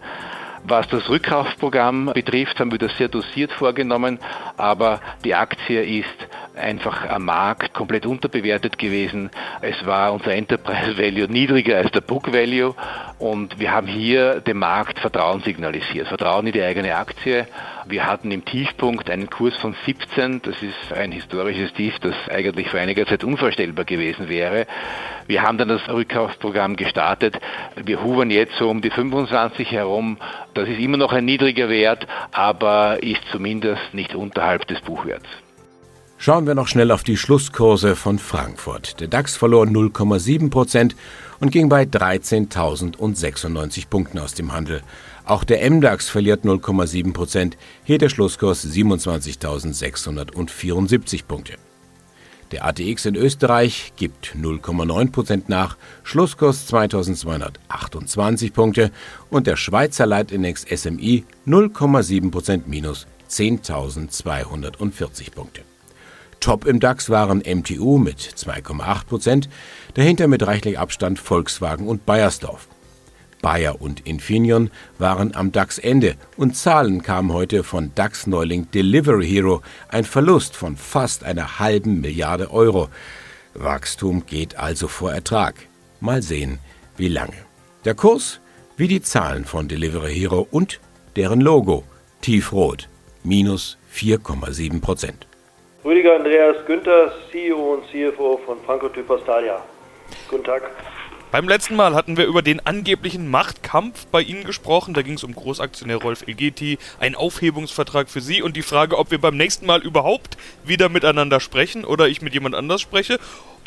Was 0.64 0.86
das 0.88 1.08
Rückkaufprogramm 1.08 2.12
betrifft, 2.14 2.60
haben 2.60 2.70
wir 2.70 2.78
das 2.78 2.96
sehr 2.98 3.08
dosiert 3.08 3.50
vorgenommen, 3.52 4.18
aber 4.56 5.00
die 5.24 5.34
Aktie 5.34 5.82
ist 5.82 6.28
einfach 6.54 7.08
am 7.08 7.24
Markt 7.24 7.72
komplett 7.72 8.06
unterbewertet 8.06 8.78
gewesen. 8.78 9.30
Es 9.62 9.84
war 9.86 10.12
unser 10.12 10.32
Enterprise 10.34 10.98
Value 10.98 11.26
niedriger 11.30 11.78
als 11.78 11.90
der 11.92 12.02
Book 12.02 12.32
Value 12.32 12.74
und 13.18 13.58
wir 13.58 13.72
haben 13.72 13.86
hier 13.86 14.40
dem 14.40 14.58
Markt 14.58 14.98
Vertrauen 14.98 15.40
signalisiert, 15.40 16.08
Vertrauen 16.08 16.46
in 16.46 16.52
die 16.52 16.62
eigene 16.62 16.94
Aktie. 16.94 17.46
Wir 17.90 18.06
hatten 18.06 18.30
im 18.30 18.44
Tiefpunkt 18.44 19.11
einen 19.11 19.28
Kurs 19.28 19.56
von 19.56 19.75
17, 19.85 20.42
das 20.42 20.54
ist 20.62 20.92
ein 20.97 21.11
historisches 21.11 21.73
Tief, 21.73 21.99
das 21.99 22.14
eigentlich 22.30 22.68
vor 22.68 22.78
einiger 22.78 23.04
Zeit 23.04 23.25
unvorstellbar 23.25 23.85
gewesen 23.85 24.28
wäre. 24.28 24.68
Wir 25.26 25.42
haben 25.42 25.59
dann 25.59 25.66
das 25.66 25.88
Rückkaufprogramm 25.88 26.76
gestartet. 26.76 27.40
Wir 27.85 28.00
hovern 28.00 28.30
jetzt 28.30 28.52
so 28.61 28.70
um 28.70 28.80
die 28.80 28.90
25 28.90 29.73
herum. 29.73 30.18
Das 30.54 30.68
ist 30.68 30.78
immer 30.78 30.99
noch 30.99 31.12
ein 31.12 31.25
niedriger 31.25 31.68
Wert, 31.68 32.06
aber 32.30 33.02
ist 33.02 33.23
zumindest 33.32 33.92
nicht 33.92 34.14
unterhalb 34.14 34.68
des 34.68 34.80
Buchwerts. 34.82 35.26
Schauen 36.16 36.47
wir 36.47 36.54
noch 36.54 36.68
schnell 36.68 36.92
auf 36.92 37.02
die 37.02 37.16
Schlusskurse 37.16 37.97
von 37.97 38.20
Frankfurt. 38.20 39.00
Der 39.00 39.09
DAX 39.09 39.37
verlor 39.37 39.64
0,7 39.64 40.50
Prozent 40.50 40.94
und 41.40 41.50
ging 41.50 41.68
bei 41.68 41.82
13.096 41.82 43.88
Punkten 43.88 44.20
aus 44.20 44.35
dem 44.35 44.52
Handel. 44.52 44.82
Auch 45.24 45.44
der 45.44 45.70
MDAX 45.70 46.08
verliert 46.08 46.44
0,7 46.44 47.12
Prozent, 47.12 47.56
hier 47.84 47.98
der 47.98 48.08
Schlusskurs 48.08 48.66
27.674 48.66 51.26
Punkte. 51.26 51.54
Der 52.52 52.64
ATX 52.64 53.06
in 53.06 53.14
Österreich 53.14 53.92
gibt 53.96 54.34
0,9 54.34 55.12
Prozent 55.12 55.48
nach, 55.48 55.76
Schlusskurs 56.02 56.66
2228 56.66 58.52
Punkte 58.52 58.90
und 59.30 59.46
der 59.46 59.54
Schweizer 59.56 60.06
Leitindex 60.06 60.62
SMI 60.62 61.24
0,7 61.46 62.32
Prozent 62.32 62.66
minus 62.66 63.06
10.240 63.28 65.30
Punkte. 65.32 65.62
Top 66.40 66.64
im 66.64 66.80
DAX 66.80 67.08
waren 67.08 67.38
MTU 67.38 67.98
mit 67.98 68.18
2,8 68.18 69.06
Prozent, 69.06 69.48
dahinter 69.94 70.26
mit 70.26 70.44
reichlich 70.44 70.76
Abstand 70.78 71.20
Volkswagen 71.20 71.86
und 71.86 72.06
Bayersdorf. 72.06 72.66
Bayer 73.42 73.80
und 73.80 74.06
Infineon 74.06 74.70
waren 74.99 75.35
am 75.35 75.52
DAX-Ende 75.52 76.16
und 76.37 76.56
Zahlen 76.56 77.02
kamen 77.02 77.32
heute 77.32 77.64
von 77.64 77.92
DAX-Neuling 77.94 78.70
Delivery 78.70 79.26
Hero, 79.26 79.62
ein 79.88 80.04
Verlust 80.04 80.56
von 80.56 80.76
fast 80.76 81.25
einer 81.25 81.59
halben 81.59 82.00
Milliarde 82.00 82.50
Euro. 82.50 82.88
Wachstum 83.54 84.26
geht 84.26 84.59
also 84.59 84.88
vor 84.88 85.12
Ertrag. 85.12 85.54
Mal 86.00 86.23
sehen, 86.23 86.59
wie 86.97 87.09
lange. 87.09 87.37
Der 87.85 87.94
Kurs 87.94 88.40
wie 88.80 88.88
die 88.88 89.02
Zahlen 89.02 89.44
von 89.44 89.68
Delivery 89.68 90.14
Hero 90.14 90.47
und 90.50 90.80
deren 91.14 91.42
Logo, 91.42 91.85
tiefrot, 92.23 92.88
minus 93.23 93.76
4,7 93.94 94.80
Prozent. 94.80 95.26
Rüdiger 95.85 96.16
Andreas 96.16 96.56
Günther, 96.66 97.12
CEO 97.30 97.75
und 97.75 97.85
CFO 97.90 98.40
von 98.47 98.59
Franco 98.64 98.88
Typostalia. 98.88 99.62
Guten 100.30 100.44
Tag. 100.44 100.62
Beim 101.32 101.49
letzten 101.49 101.76
Mal 101.76 101.94
hatten 101.94 102.16
wir 102.16 102.26
über 102.26 102.42
den 102.42 102.66
angeblichen 102.66 103.30
Machtkampf 103.30 104.06
bei 104.06 104.20
Ihnen 104.20 104.42
gesprochen. 104.42 104.94
Da 104.94 105.02
ging 105.02 105.14
es 105.14 105.22
um 105.22 105.32
Großaktionär 105.32 105.99
Rolf 105.99 106.26
Elgeti, 106.26 106.76
einen 106.99 107.14
Aufhebungsvertrag 107.14 108.10
für 108.10 108.20
Sie 108.20 108.42
und 108.42 108.56
die 108.56 108.62
Frage, 108.62 108.99
ob 108.99 109.12
wir 109.12 109.20
beim 109.20 109.37
nächsten 109.37 109.64
Mal 109.64 109.80
überhaupt 109.80 110.37
wieder 110.64 110.88
miteinander 110.88 111.38
sprechen 111.38 111.84
oder 111.84 112.08
ich 112.08 112.20
mit 112.20 112.34
jemand 112.34 112.56
anders 112.56 112.80
spreche. 112.80 113.20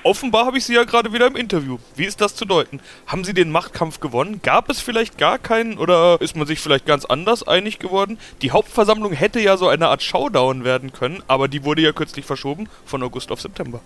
Offenbar 0.04 0.46
habe 0.46 0.58
ich 0.58 0.66
Sie 0.66 0.74
ja 0.74 0.84
gerade 0.84 1.14
wieder 1.14 1.26
im 1.26 1.38
Interview. 1.38 1.78
Wie 1.96 2.04
ist 2.04 2.20
das 2.20 2.36
zu 2.36 2.44
deuten? 2.44 2.82
Haben 3.08 3.24
Sie 3.24 3.34
den 3.34 3.50
Machtkampf 3.50 4.02
gewonnen? 4.02 4.42
Gab 4.44 4.70
es 4.70 4.82
vielleicht 4.82 5.18
gar 5.18 5.40
keinen 5.40 5.78
oder 5.78 6.20
ist 6.20 6.36
man 6.36 6.46
sich 6.46 6.60
vielleicht 6.60 6.86
ganz 6.86 7.06
anders 7.06 7.48
einig 7.48 7.80
geworden? 7.80 8.18
Die 8.42 8.52
Hauptversammlung 8.52 9.14
hätte 9.14 9.40
ja 9.40 9.56
so 9.56 9.70
eine 9.70 9.88
Art 9.88 10.04
Showdown 10.04 10.66
werden 10.66 10.92
können, 10.92 11.24
aber 11.30 11.48
die 11.48 11.64
wurde 11.64 11.82
ja 11.82 11.94
kürzlich 11.94 12.26
verschoben 12.26 12.68
von 12.84 13.02
August 13.04 13.32
auf 13.32 13.40
September. 13.40 13.80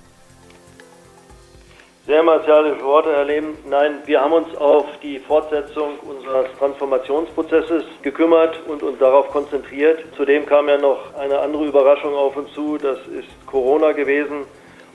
Sehr 2.07 2.23
martialische 2.23 2.85
Worte, 2.85 3.21
Lehm. 3.23 3.57
Nein, 3.69 3.99
wir 4.05 4.21
haben 4.21 4.31
uns 4.31 4.55
auf 4.55 4.85
die 5.03 5.19
Fortsetzung 5.19 5.99
unseres 5.99 6.47
Transformationsprozesses 6.57 7.83
gekümmert 8.01 8.61
und 8.65 8.81
uns 8.81 8.97
darauf 8.97 9.27
konzentriert. 9.27 10.05
Zudem 10.15 10.45
kam 10.45 10.69
ja 10.69 10.77
noch 10.77 11.13
eine 11.15 11.37
andere 11.37 11.65
Überraschung 11.65 12.15
auf 12.15 12.37
uns 12.37 12.53
zu, 12.53 12.77
das 12.77 12.97
ist 13.07 13.27
Corona 13.45 13.91
gewesen. 13.91 14.45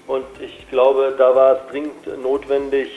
Und 0.06 0.24
ich 0.40 0.66
glaube, 0.70 1.14
da 1.18 1.36
war 1.36 1.56
es 1.56 1.58
dringend 1.70 2.22
notwendig, 2.22 2.88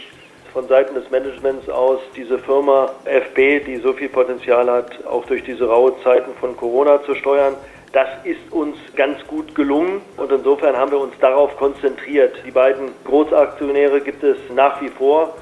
von 0.54 0.66
Seiten 0.70 0.96
des 0.96 1.12
Managements 1.12 1.68
aus 1.68 2.00
diese 2.16 2.40
Firma 2.40 2.90
FB, 3.04 3.66
die 3.66 3.76
so 3.84 3.92
viel 3.92 4.08
Potenzial 4.08 4.72
hat, 4.72 5.06
auch 5.06 5.26
durch 5.26 5.44
diese 5.44 5.68
raue 5.68 5.94
Zeiten 6.02 6.34
von 6.40 6.56
Corona 6.56 7.04
zu 7.04 7.16
steuern. 7.16 7.56
Das 7.96 8.10
ist 8.26 8.52
uns 8.52 8.76
ganz 8.98 9.26
gut 9.26 9.56
gelungen 9.56 10.02
und 10.18 10.30
insofern 10.30 10.76
haben 10.76 10.92
wir 10.92 11.00
uns 11.00 11.18
darauf 11.22 11.56
konzentriert. 11.56 12.36
Die 12.46 12.52
beiden 12.52 12.90
Großaktionäre 13.06 14.02
gibt 14.02 14.22
es 14.22 14.36
nach 14.54 14.82
wie 14.82 14.90
vor. 14.90 15.34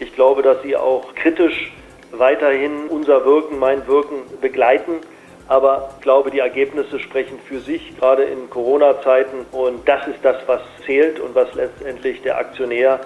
Ich 0.00 0.12
glaube, 0.16 0.42
dass 0.42 0.60
sie 0.62 0.76
auch 0.76 1.14
kritisch 1.14 1.72
weiterhin 2.10 2.88
unser 2.88 3.24
Wirken, 3.24 3.60
mein 3.60 3.86
Wirken 3.86 4.22
begleiten. 4.40 4.94
Aber 5.46 5.90
ich 5.94 6.02
glaube, 6.02 6.32
die 6.32 6.40
Ergebnisse 6.40 6.98
sprechen 6.98 7.38
für 7.46 7.60
sich, 7.60 7.96
gerade 7.96 8.24
in 8.24 8.50
Corona-Zeiten. 8.50 9.46
Und 9.52 9.88
das 9.88 10.08
ist 10.08 10.18
das, 10.24 10.38
was 10.48 10.62
zählt 10.84 11.20
und 11.20 11.36
was 11.36 11.54
letztendlich 11.54 12.22
der 12.22 12.38
Aktionär 12.38 12.98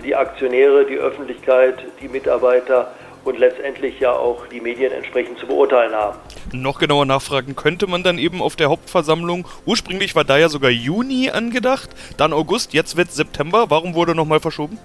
die 0.00 0.14
Aktionäre, 0.14 0.84
die 0.84 0.96
Öffentlichkeit, 0.96 1.74
die 2.00 2.08
Mitarbeiter 2.08 2.92
und 3.24 3.38
letztendlich 3.38 4.00
ja 4.00 4.12
auch 4.12 4.46
die 4.46 4.60
Medien 4.60 4.92
entsprechend 4.92 5.38
zu 5.38 5.46
beurteilen 5.46 5.94
haben. 5.94 6.18
Noch 6.52 6.78
genauer 6.78 7.06
nachfragen 7.06 7.56
könnte 7.56 7.86
man 7.86 8.02
dann 8.02 8.18
eben 8.18 8.42
auf 8.42 8.56
der 8.56 8.68
Hauptversammlung. 8.68 9.46
Ursprünglich 9.66 10.14
war 10.14 10.24
da 10.24 10.38
ja 10.38 10.48
sogar 10.48 10.70
Juni 10.70 11.30
angedacht, 11.30 11.90
dann 12.16 12.32
August, 12.32 12.74
jetzt 12.74 12.96
wird 12.96 13.12
September. 13.12 13.66
Warum 13.68 13.94
wurde 13.94 14.14
nochmal 14.14 14.40
verschoben? 14.40 14.78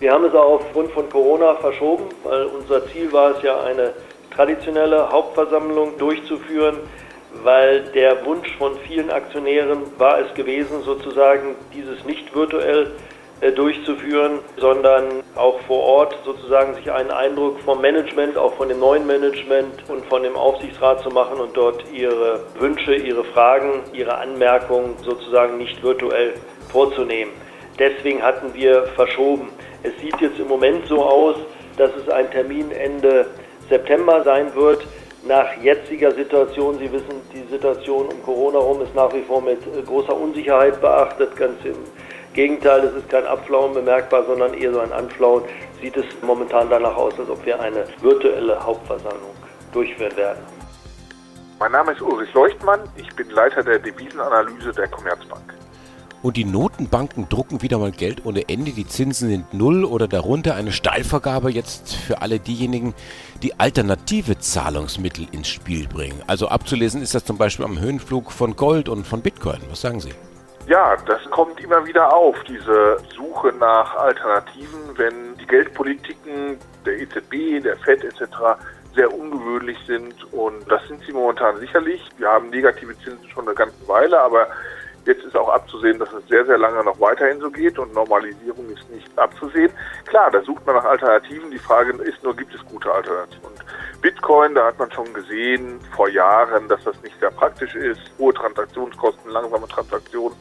Wir 0.00 0.12
haben 0.12 0.24
es 0.24 0.34
auch 0.34 0.60
aufgrund 0.60 0.92
von 0.92 1.08
Corona 1.10 1.56
verschoben, 1.56 2.04
weil 2.22 2.44
unser 2.44 2.86
Ziel 2.88 3.12
war 3.12 3.36
es 3.36 3.42
ja, 3.42 3.60
eine 3.62 3.92
traditionelle 4.34 5.10
Hauptversammlung 5.10 5.98
durchzuführen, 5.98 6.76
weil 7.42 7.82
der 7.94 8.24
Wunsch 8.24 8.48
von 8.58 8.76
vielen 8.86 9.10
Aktionären 9.10 9.82
war 9.98 10.20
es 10.20 10.32
gewesen, 10.34 10.82
sozusagen 10.84 11.56
dieses 11.74 12.04
nicht 12.04 12.32
virtuell 12.34 12.84
äh, 12.84 13.07
durchzuführen, 13.40 14.40
sondern 14.56 15.22
auch 15.36 15.60
vor 15.60 15.82
Ort 15.82 16.18
sozusagen 16.24 16.74
sich 16.74 16.90
einen 16.90 17.10
Eindruck 17.10 17.60
vom 17.60 17.80
Management, 17.80 18.36
auch 18.36 18.54
von 18.54 18.68
dem 18.68 18.80
neuen 18.80 19.06
Management 19.06 19.88
und 19.88 20.04
von 20.06 20.22
dem 20.22 20.34
Aufsichtsrat 20.34 21.02
zu 21.02 21.10
machen 21.10 21.38
und 21.38 21.56
dort 21.56 21.84
ihre 21.92 22.40
Wünsche, 22.58 22.94
ihre 22.94 23.24
Fragen, 23.24 23.82
ihre 23.92 24.16
Anmerkungen 24.18 24.96
sozusagen 25.02 25.58
nicht 25.58 25.82
virtuell 25.82 26.34
vorzunehmen. 26.70 27.32
Deswegen 27.78 28.22
hatten 28.22 28.52
wir 28.54 28.84
verschoben. 28.96 29.50
Es 29.84 29.92
sieht 30.00 30.20
jetzt 30.20 30.40
im 30.40 30.48
Moment 30.48 30.86
so 30.86 31.00
aus, 31.00 31.36
dass 31.76 31.90
es 31.94 32.08
ein 32.08 32.28
Termin 32.32 32.72
Ende 32.72 33.26
September 33.68 34.24
sein 34.24 34.52
wird. 34.56 34.84
Nach 35.26 35.56
jetziger 35.62 36.10
Situation, 36.12 36.78
Sie 36.78 36.90
wissen, 36.92 37.20
die 37.32 37.48
Situation 37.52 38.06
um 38.06 38.22
Corona 38.24 38.58
herum 38.58 38.82
ist 38.82 38.94
nach 38.94 39.12
wie 39.14 39.22
vor 39.22 39.40
mit 39.40 39.58
großer 39.86 40.16
Unsicherheit 40.16 40.80
beachtet, 40.80 41.36
ganz 41.36 41.64
im 41.64 41.76
Gegenteil, 42.34 42.84
es 42.84 42.94
ist 42.94 43.08
kein 43.08 43.26
Abflauen 43.26 43.74
bemerkbar, 43.74 44.24
sondern 44.26 44.54
eher 44.54 44.72
so 44.72 44.80
ein 44.80 44.92
Anflauen. 44.92 45.42
Sieht 45.80 45.96
es 45.96 46.04
momentan 46.22 46.68
danach 46.70 46.96
aus, 46.96 47.18
als 47.18 47.28
ob 47.28 47.44
wir 47.44 47.60
eine 47.60 47.84
virtuelle 48.00 48.62
Hauptversammlung 48.64 49.34
durchführen 49.72 50.16
werden. 50.16 50.42
Mein 51.58 51.72
Name 51.72 51.92
ist 51.92 52.02
Ulrich 52.02 52.32
Leuchtmann, 52.34 52.80
ich 52.96 53.08
bin 53.16 53.28
Leiter 53.30 53.64
der 53.64 53.80
Devisenanalyse 53.80 54.72
der 54.72 54.86
Commerzbank. 54.88 55.54
Und 56.22 56.36
die 56.36 56.44
Notenbanken 56.44 57.28
drucken 57.28 57.62
wieder 57.62 57.78
mal 57.78 57.92
Geld 57.92 58.26
ohne 58.26 58.48
Ende. 58.48 58.72
Die 58.72 58.86
Zinsen 58.86 59.28
sind 59.28 59.54
null 59.54 59.84
oder 59.84 60.08
darunter. 60.08 60.56
Eine 60.56 60.72
Steilvergabe 60.72 61.50
jetzt 61.50 61.94
für 61.94 62.22
alle 62.22 62.40
diejenigen, 62.40 62.94
die 63.42 63.58
alternative 63.58 64.38
Zahlungsmittel 64.38 65.28
ins 65.30 65.46
Spiel 65.48 65.86
bringen. 65.86 66.20
Also 66.26 66.48
abzulesen 66.48 67.02
ist 67.02 67.14
das 67.14 67.24
zum 67.24 67.38
Beispiel 67.38 67.64
am 67.64 67.78
Höhenflug 67.78 68.32
von 68.32 68.56
Gold 68.56 68.88
und 68.88 69.06
von 69.06 69.20
Bitcoin. 69.20 69.60
Was 69.70 69.80
sagen 69.80 70.00
Sie? 70.00 70.10
Ja, 70.68 70.98
das 71.06 71.24
kommt 71.30 71.58
immer 71.60 71.86
wieder 71.86 72.12
auf, 72.12 72.36
diese 72.44 72.98
Suche 73.16 73.54
nach 73.58 73.96
Alternativen, 73.96 74.98
wenn 74.98 75.34
die 75.38 75.46
Geldpolitiken 75.46 76.58
der 76.84 77.00
EZB, 77.00 77.62
der 77.64 77.78
FED 77.78 78.04
etc. 78.04 78.20
sehr 78.94 79.10
ungewöhnlich 79.10 79.78
sind 79.86 80.30
und 80.30 80.70
das 80.70 80.86
sind 80.86 81.02
sie 81.06 81.12
momentan 81.12 81.56
sicherlich. 81.56 82.06
Wir 82.18 82.28
haben 82.28 82.50
negative 82.50 82.94
Zinsen 82.98 83.30
schon 83.30 83.46
eine 83.46 83.54
ganze 83.54 83.88
Weile, 83.88 84.20
aber 84.20 84.46
Jetzt 85.08 85.24
ist 85.24 85.34
auch 85.38 85.48
abzusehen, 85.48 85.98
dass 85.98 86.12
es 86.12 86.28
sehr, 86.28 86.44
sehr 86.44 86.58
lange 86.58 86.84
noch 86.84 87.00
weiterhin 87.00 87.40
so 87.40 87.50
geht 87.50 87.78
und 87.78 87.94
Normalisierung 87.94 88.68
ist 88.68 88.90
nicht 88.90 89.08
abzusehen. 89.18 89.72
Klar, 90.04 90.30
da 90.30 90.42
sucht 90.42 90.66
man 90.66 90.76
nach 90.76 90.84
Alternativen. 90.84 91.50
Die 91.50 91.58
Frage 91.58 91.92
ist 92.02 92.22
nur, 92.22 92.36
gibt 92.36 92.54
es 92.54 92.62
gute 92.66 92.92
Alternativen? 92.92 93.46
Und 93.46 93.64
Bitcoin, 94.02 94.54
da 94.54 94.66
hat 94.66 94.78
man 94.78 94.92
schon 94.92 95.10
gesehen 95.14 95.80
vor 95.96 96.10
Jahren, 96.10 96.68
dass 96.68 96.84
das 96.84 97.02
nicht 97.02 97.18
sehr 97.20 97.30
praktisch 97.30 97.74
ist. 97.74 98.02
Hohe 98.18 98.34
Transaktionskosten, 98.34 99.30
langsame 99.30 99.66
Transaktionen. 99.66 100.36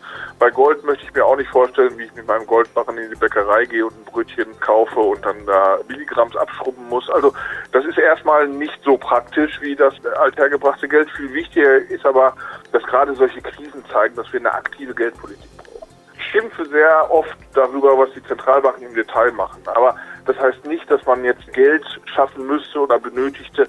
Bei 0.48 0.52
Gold 0.52 0.82
möchte 0.86 1.04
ich 1.04 1.14
mir 1.14 1.26
auch 1.26 1.36
nicht 1.36 1.50
vorstellen, 1.50 1.98
wie 1.98 2.06
ich 2.06 2.16
mit 2.16 2.26
meinem 2.26 2.48
Goldbarren 2.48 2.98
in 2.98 3.10
die 3.10 3.18
Bäckerei 3.18 3.66
gehe 3.66 3.86
und 3.86 3.94
ein 4.00 4.06
Brötchen 4.06 4.58
kaufe 4.62 4.98
und 4.98 5.26
dann 5.26 5.46
da 5.46 5.78
Milligramms 5.90 6.38
abschrubben 6.38 6.88
muss. 6.88 7.10
Also 7.10 7.34
das 7.74 7.84
ist 7.84 7.98
erstmal 7.98 8.48
nicht 8.48 8.80
so 8.86 8.96
praktisch 8.96 9.60
wie 9.60 9.76
das 9.76 9.94
althergebrachte 10.06 10.88
Geld. 10.88 11.12
Viel 11.18 11.34
wichtiger 11.34 11.80
ist 11.90 12.06
aber, 12.06 12.34
dass 12.72 12.82
gerade 12.84 13.14
solche 13.16 13.42
Krisen 13.42 13.84
zeigen, 13.92 14.16
dass 14.16 14.32
wir 14.32 14.40
eine 14.40 14.54
aktive 14.54 14.96
Geldpolitik 14.96 15.50
brauchen. 15.58 15.90
Ich 16.18 16.24
schimpfe 16.32 16.64
sehr 16.68 17.12
oft 17.12 17.38
darüber, 17.54 17.98
was 17.98 18.14
die 18.14 18.24
Zentralbanken 18.24 18.88
im 18.88 18.96
Detail 18.96 19.34
machen. 19.34 19.62
Aber 19.66 19.98
das 20.28 20.40
heißt 20.40 20.66
nicht, 20.66 20.90
dass 20.90 21.06
man 21.06 21.26
jetzt 21.26 21.46
Geld 21.52 21.84
schaffen 22.06 22.48
müsste 22.48 22.80
oder 22.80 22.98
benötigte, 23.00 23.68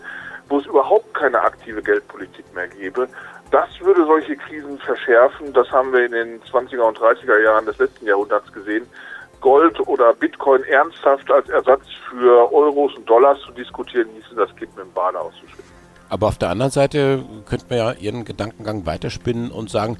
wo 0.48 0.58
es 0.60 0.66
überhaupt 0.66 1.12
keine 1.12 1.40
aktive 1.40 1.82
Geldpolitik 1.82 2.44
mehr 2.54 2.68
gäbe. 2.68 3.08
Das 3.50 3.68
würde 3.80 4.04
solche 4.04 4.36
Krisen 4.36 4.78
verschärfen. 4.78 5.52
Das 5.54 5.70
haben 5.70 5.92
wir 5.92 6.04
in 6.04 6.12
den 6.12 6.42
20er 6.42 6.80
und 6.80 6.98
30er 6.98 7.42
Jahren 7.42 7.64
des 7.64 7.78
letzten 7.78 8.06
Jahrhunderts 8.06 8.52
gesehen. 8.52 8.86
Gold 9.40 9.80
oder 9.86 10.12
Bitcoin 10.14 10.62
ernsthaft 10.64 11.30
als 11.30 11.48
Ersatz 11.48 11.82
für 12.10 12.52
Euros 12.52 12.94
und 12.96 13.08
Dollars 13.08 13.38
zu 13.46 13.52
diskutieren, 13.52 14.08
hieße 14.14 14.34
das 14.34 14.54
Kind 14.56 14.76
mit 14.76 14.84
dem 14.84 14.92
Bade 14.92 15.18
auszuschütten. 15.18 15.64
Aber 16.10 16.26
auf 16.26 16.38
der 16.38 16.50
anderen 16.50 16.72
Seite 16.72 17.24
könnte 17.46 17.66
man 17.68 17.78
ja 17.78 17.92
Ihren 17.92 18.24
Gedankengang 18.24 18.84
weiterspinnen 18.86 19.50
und 19.50 19.70
sagen, 19.70 19.98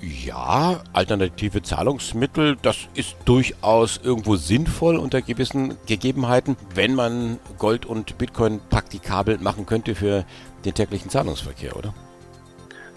ja, 0.00 0.80
alternative 0.92 1.62
Zahlungsmittel, 1.62 2.56
das 2.62 2.88
ist 2.94 3.16
durchaus 3.24 4.00
irgendwo 4.02 4.36
sinnvoll 4.36 4.96
unter 4.96 5.20
gewissen 5.22 5.76
Gegebenheiten, 5.86 6.56
wenn 6.74 6.94
man 6.94 7.40
Gold 7.58 7.84
und 7.84 8.16
Bitcoin 8.16 8.60
praktikabel 8.70 9.38
machen 9.38 9.66
könnte 9.66 9.96
für 9.96 10.24
den 10.64 10.74
täglichen 10.74 11.10
Zahlungsverkehr, 11.10 11.76
oder? 11.76 11.92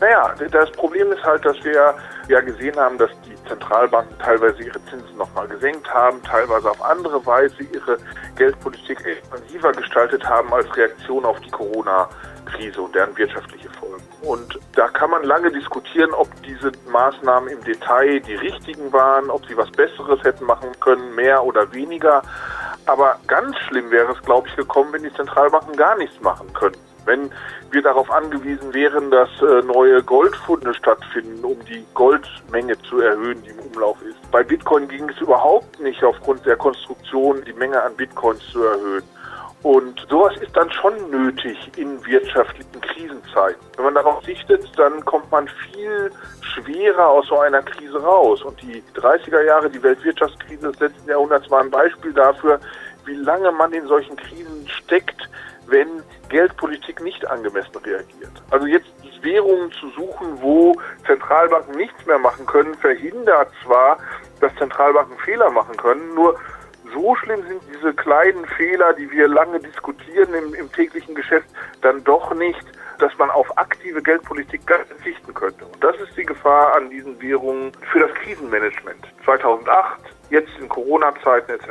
Naja, 0.02 0.34
das 0.52 0.72
Problem 0.72 1.12
ist 1.12 1.24
halt, 1.24 1.46
dass 1.46 1.64
wir 1.64 1.94
ja 2.28 2.42
gesehen 2.42 2.76
haben, 2.76 2.98
dass 2.98 3.12
die 3.24 3.36
Zentralbanken 3.48 4.18
teilweise 4.18 4.64
ihre 4.64 4.84
Zinsen 4.86 5.16
nochmal 5.16 5.48
gesenkt 5.48 5.88
haben, 5.94 6.20
teilweise 6.24 6.72
auf 6.72 6.84
andere 6.84 7.24
Weise 7.24 7.62
ihre 7.72 7.98
Geldpolitik 8.36 9.06
expansiver 9.06 9.72
gestaltet 9.74 10.28
haben 10.28 10.52
als 10.52 10.76
Reaktion 10.76 11.24
auf 11.24 11.40
die 11.42 11.52
Corona-Krise 11.52 12.82
und 12.82 12.96
deren 12.96 13.16
wirtschaftliche 13.16 13.70
Folgen. 13.80 14.02
Und 14.24 14.60
da 14.74 14.88
kann 14.88 15.12
man 15.12 15.24
lange 15.24 15.52
diskutieren, 15.52 16.12
ob 16.14 16.28
diese 16.42 16.72
Maßnahmen 16.90 17.50
im 17.52 17.64
Detail 17.64 18.22
die 18.22 18.36
richtigen 18.36 18.92
waren, 18.92 19.30
ob 19.30 19.46
sie 19.46 19.56
was 19.56 19.70
Besseres 19.70 20.24
hätten 20.24 20.46
machen 20.46 20.72
können, 20.80 21.14
mehr 21.14 21.44
oder 21.44 21.72
weniger. 21.74 22.24
Aber 22.88 23.20
ganz 23.28 23.56
schlimm 23.68 23.92
wäre 23.92 24.14
es, 24.14 24.22
glaube 24.24 24.48
ich, 24.48 24.56
gekommen, 24.56 24.94
wenn 24.94 25.04
die 25.04 25.14
Zentralbanken 25.14 25.76
gar 25.76 25.96
nichts 25.96 26.20
machen 26.22 26.52
könnten. 26.54 26.91
Wenn 27.06 27.32
wir 27.72 27.82
darauf 27.82 28.12
angewiesen 28.12 28.74
wären, 28.74 29.12
dass 29.12 29.30
äh, 29.42 29.62
neue 29.66 30.04
Goldfunde 30.04 30.74
stattfinden, 30.74 31.44
um 31.44 31.58
die 31.66 31.86
Goldmenge 31.94 32.80
zu 32.84 33.00
erhöhen, 33.00 33.42
die 33.44 33.50
im 33.50 33.60
Umlauf 33.60 34.02
ist. 34.02 34.32
Bei 34.32 34.44
Bitcoin 34.44 34.88
ging 34.88 35.10
es 35.10 35.20
überhaupt 35.20 35.80
nicht 35.80 36.04
aufgrund 36.04 36.46
der 36.46 36.58
Konstruktion, 36.58 37.44
die 37.46 37.54
Menge 37.54 37.82
an 37.82 37.96
Bitcoins 37.96 38.46
zu 38.52 38.64
erhöhen. 38.64 39.04
Und 39.64 40.08
sowas 40.10 40.36
ist 40.42 40.58
dann 40.58 40.72
schon 40.72 40.94
nötig 41.12 41.72
in 41.78 42.04
wirtschaftlichen 42.06 42.82
Krisenzeiten. 42.82 43.62
Wenn 43.76 43.86
man 43.86 43.96
darauf 43.96 44.24
sichtet, 44.24 44.68
dann 44.78 45.06
kommt 45.06 45.30
man 45.32 45.48
viel 45.48 46.12
schwerer 46.42 47.08
aus 47.08 47.28
so 47.28 47.38
einer 47.40 47.62
Krise 47.62 48.02
raus. 48.02 48.42
Und 48.42 48.60
die 48.62 48.82
30er 48.96 49.44
Jahre, 49.44 49.70
die 49.70 49.82
Weltwirtschaftskrise 49.84 50.72
des 50.72 50.80
letzten 50.80 51.08
Jahrhunderts 51.08 51.50
war 51.52 51.62
ein 51.62 51.70
Beispiel 51.70 52.12
dafür, 52.12 52.60
wie 53.06 53.16
lange 53.16 53.52
man 53.52 53.72
in 53.72 53.86
solchen 53.86 54.16
Krisen 54.16 54.68
steckt, 54.68 55.30
wenn 55.72 56.04
Geldpolitik 56.30 57.02
nicht 57.02 57.26
angemessen 57.28 57.76
reagiert. 57.78 58.44
Also 58.52 58.68
jetzt 58.68 58.92
Währungen 59.22 59.72
zu 59.74 59.90
suchen, 59.90 60.42
wo 60.42 60.76
Zentralbanken 61.06 61.76
nichts 61.76 62.06
mehr 62.06 62.20
machen 62.20 62.46
können, 62.46 62.76
verhindert 62.76 63.50
zwar, 63.64 63.98
dass 64.40 64.54
Zentralbanken 64.56 65.18
Fehler 65.20 65.50
machen 65.50 65.78
können, 65.78 66.14
nur 66.16 66.40
so 66.94 67.16
schlimm 67.16 67.42
sind 67.48 67.62
diese 67.74 67.94
kleinen 67.94 68.46
Fehler, 68.46 68.94
die 68.94 69.10
wir 69.12 69.28
lange 69.28 69.60
diskutieren 69.60 70.34
im, 70.34 70.54
im 70.54 70.72
täglichen 70.72 71.16
Geschäft, 71.16 71.48
dann 71.82 72.04
doch 72.04 72.34
nicht, 72.34 72.66
dass 73.00 73.18
man 73.18 73.30
auf 73.30 73.58
aktive 73.58 74.02
Geldpolitik 74.02 74.62
verzichten 74.66 75.34
könnte. 75.34 75.66
Und 75.66 75.84
das 75.84 75.96
ist 75.98 76.18
die 76.18 76.26
Gefahr 76.26 76.76
an 76.76 76.90
diesen 76.90 77.20
Währungen 77.22 77.72
für 77.92 78.00
das 78.00 78.14
Krisenmanagement. 78.16 79.08
2008 79.24 80.02
jetzt 80.30 80.52
in 80.60 80.68
Corona-Zeiten 80.68 81.52
etc. 81.52 81.70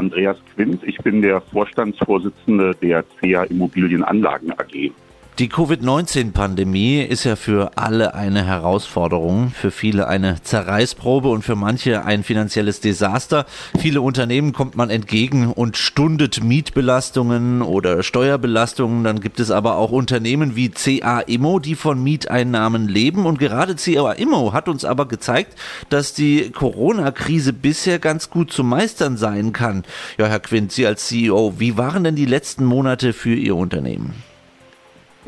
Andreas 0.00 0.38
Quint, 0.54 0.82
ich 0.82 0.96
bin 0.98 1.20
der 1.20 1.42
Vorstandsvorsitzende 1.42 2.74
der 2.74 3.04
CA 3.20 3.44
Immobilienanlagen 3.44 4.50
AG. 4.52 4.92
Die 5.40 5.48
Covid-19-Pandemie 5.48 7.00
ist 7.00 7.24
ja 7.24 7.34
für 7.34 7.70
alle 7.76 8.12
eine 8.12 8.44
Herausforderung, 8.44 9.52
für 9.52 9.70
viele 9.70 10.06
eine 10.06 10.42
Zerreißprobe 10.42 11.30
und 11.30 11.42
für 11.42 11.56
manche 11.56 12.04
ein 12.04 12.24
finanzielles 12.24 12.80
Desaster. 12.80 13.46
Viele 13.78 14.02
Unternehmen 14.02 14.52
kommt 14.52 14.76
man 14.76 14.90
entgegen 14.90 15.50
und 15.50 15.78
stundet 15.78 16.44
Mietbelastungen 16.44 17.62
oder 17.62 18.02
Steuerbelastungen. 18.02 19.02
Dann 19.02 19.20
gibt 19.20 19.40
es 19.40 19.50
aber 19.50 19.76
auch 19.76 19.92
Unternehmen 19.92 20.56
wie 20.56 20.68
CA 20.68 21.20
Immo, 21.20 21.58
die 21.58 21.74
von 21.74 22.02
Mieteinnahmen 22.02 22.86
leben. 22.86 23.24
Und 23.24 23.38
gerade 23.38 23.76
CA 23.76 24.12
Immo 24.12 24.52
hat 24.52 24.68
uns 24.68 24.84
aber 24.84 25.08
gezeigt, 25.08 25.58
dass 25.88 26.12
die 26.12 26.50
Corona-Krise 26.50 27.54
bisher 27.54 27.98
ganz 27.98 28.28
gut 28.28 28.52
zu 28.52 28.62
meistern 28.62 29.16
sein 29.16 29.54
kann. 29.54 29.84
Ja, 30.18 30.26
Herr 30.26 30.40
Quint, 30.40 30.70
Sie 30.70 30.86
als 30.86 31.06
CEO, 31.06 31.54
wie 31.56 31.78
waren 31.78 32.04
denn 32.04 32.14
die 32.14 32.26
letzten 32.26 32.66
Monate 32.66 33.14
für 33.14 33.34
Ihr 33.34 33.56
Unternehmen? 33.56 34.29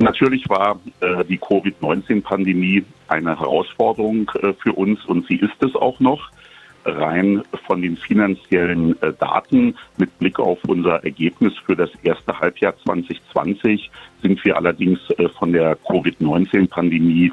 Natürlich 0.03 0.49
war 0.49 0.81
äh, 1.01 1.25
die 1.25 1.39
Covid-19-Pandemie 1.39 2.85
eine 3.07 3.39
Herausforderung 3.39 4.29
äh, 4.43 4.53
für 4.55 4.73
uns 4.73 5.05
und 5.05 5.27
sie 5.29 5.37
ist 5.37 5.63
es 5.63 5.77
auch 5.77 6.01
noch. 6.01 6.31
Rein 6.85 7.43
von 7.69 7.81
den 7.81 7.97
finanziellen 7.97 9.01
äh, 9.01 9.13
Daten 9.13 9.77
mit 9.99 10.19
Blick 10.19 10.41
auf 10.41 10.59
unser 10.67 11.05
Ergebnis 11.05 11.53
für 11.65 11.77
das 11.77 11.91
erste 12.03 12.37
Halbjahr 12.37 12.75
2020 12.79 13.93
sind 14.23 14.45
wir 14.45 14.57
allerdings 14.57 14.99
äh, 15.19 15.29
von 15.29 15.53
der 15.53 15.77
Covid-19-Pandemie 15.77 17.33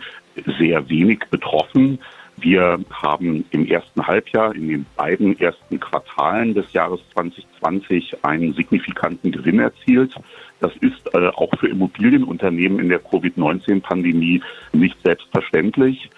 sehr 0.60 0.88
wenig 0.90 1.22
betroffen. 1.32 1.98
Wir 2.42 2.80
haben 2.92 3.46
im 3.52 3.66
ersten 3.66 4.06
Halbjahr, 4.06 4.56
in 4.56 4.68
den 4.68 4.86
beiden 4.96 5.40
ersten 5.40 5.80
Quartalen 5.80 6.54
des 6.54 6.72
Jahres 6.74 7.00
2020 7.14 8.24
einen 8.24 8.54
signifikanten 8.54 9.32
Gewinn 9.32 9.60
erzielt. 9.60 10.16
Das 10.60 10.72
ist 10.78 11.14
äh, 11.14 11.28
auch 11.28 11.52
für 11.60 11.68
Immobilienunternehmen 11.68 12.80
in 12.80 12.90
der 12.90 13.00
Covid-19-Pandemie 13.00 14.42
nicht 14.74 14.98
selbstverständlich. 15.04 16.10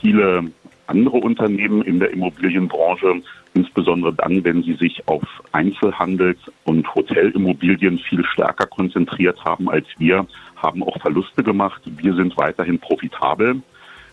Viele 0.00 0.50
andere 0.86 1.16
Unternehmen 1.16 1.82
in 1.82 1.98
der 1.98 2.10
Immobilienbranche, 2.10 3.22
insbesondere 3.54 4.12
dann, 4.12 4.44
wenn 4.44 4.62
sie 4.62 4.74
sich 4.74 5.06
auf 5.08 5.22
Einzelhandels- 5.52 6.50
und 6.64 6.94
Hotelimmobilien 6.94 7.98
viel 7.98 8.24
stärker 8.24 8.66
konzentriert 8.66 9.44
haben 9.44 9.68
als 9.70 9.86
wir, 9.98 10.26
haben 10.56 10.82
auch 10.82 11.00
Verluste 11.00 11.42
gemacht. 11.42 11.82
Wir 11.86 12.14
sind 12.14 12.36
weiterhin 12.36 12.78
profitabel. 12.78 13.62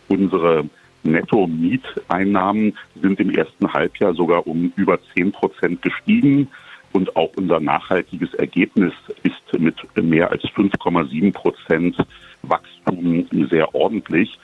Unsere 0.07 0.69
Netto-Mieteinnahmen 1.03 2.77
sind 3.01 3.19
im 3.19 3.31
ersten 3.31 3.71
Halbjahr 3.71 4.13
sogar 4.13 4.45
um 4.47 4.71
über 4.75 4.99
10 5.15 5.31
Prozent 5.31 5.81
gestiegen. 5.81 6.49
Und 6.93 7.15
auch 7.15 7.31
unser 7.37 7.59
nachhaltiges 7.59 8.33
Ergebnis 8.33 8.93
ist 9.23 9.59
mit 9.59 9.75
mehr 9.95 10.29
als 10.29 10.43
5,7 10.43 11.33
Prozent 11.33 11.95
Wachstum 12.43 13.27
sehr 13.49 13.73
ordentlich. 13.73 14.37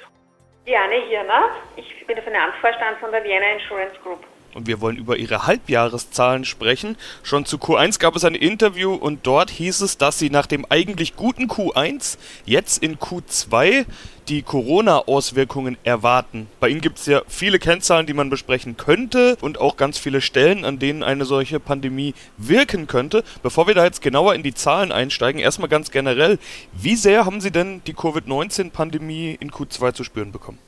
Diane 0.66 0.96
Hirner, 1.10 1.50
ich 1.76 2.06
bin 2.06 2.16
der 2.16 2.24
Finanzvorstand 2.24 2.98
von 3.00 3.12
der 3.12 3.24
Vienna 3.24 3.52
Insurance 3.54 3.96
Group 4.04 4.24
und 4.54 4.68
wir 4.68 4.82
wollen 4.82 4.98
über 4.98 5.18
ihre 5.18 5.46
Halbjahreszahlen 5.48 6.46
sprechen. 6.46 6.98
Schon 7.24 7.46
zu 7.46 7.58
Q1 7.58 8.00
gab 8.00 8.16
es 8.16 8.24
ein 8.24 8.36
Interview 8.36 8.94
und 8.94 9.26
dort 9.28 9.50
hieß 9.50 9.82
es, 9.82 9.98
dass 9.98 10.20
sie 10.20 10.30
nach 10.30 10.46
dem 10.46 10.66
eigentlich 10.70 11.16
guten 11.16 11.48
Q1 11.48 12.18
jetzt 12.46 12.82
in 12.84 12.98
Q2 12.98 13.86
die 14.28 14.42
Corona-Auswirkungen 14.42 15.78
erwarten. 15.84 16.48
Bei 16.60 16.70
Ihnen 16.70 16.82
gibt 16.82 17.00
es 17.00 17.06
ja 17.06 17.22
viele 17.28 17.60
Kennzahlen, 17.60 18.06
die 18.06 18.14
man 18.14 18.30
besprechen 18.30 18.78
könnte 18.78 19.38
und 19.42 19.60
auch 19.60 19.78
ganz 19.78 19.98
viele 19.98 20.22
Stellen, 20.22 20.66
an 20.66 20.80
denen 20.80 21.04
eine 21.04 21.26
solche 21.26 21.60
Pandemie 21.60 22.14
wirken 22.38 22.88
könnte. 22.88 23.24
Bevor 23.42 23.68
wir 23.68 23.76
da 23.76 23.86
jetzt 23.86 24.02
genauer 24.02 24.36
in 24.36 24.44
die 24.44 24.54
Zahlen 24.54 24.92
einsteigen, 24.92 25.40
erstmal 25.40 25.70
ganz 25.70 25.92
generell, 25.92 26.40
wie 26.74 26.96
sehr 26.96 27.26
haben 27.26 27.42
Sie 27.42 27.52
denn 27.52 27.82
die 27.88 27.94
Covid-19-Pandemie 27.94 29.38
in 29.40 29.52
Q2 29.52 29.94
zu 29.94 30.04
spüren 30.04 30.32
bekommen? 30.32 30.60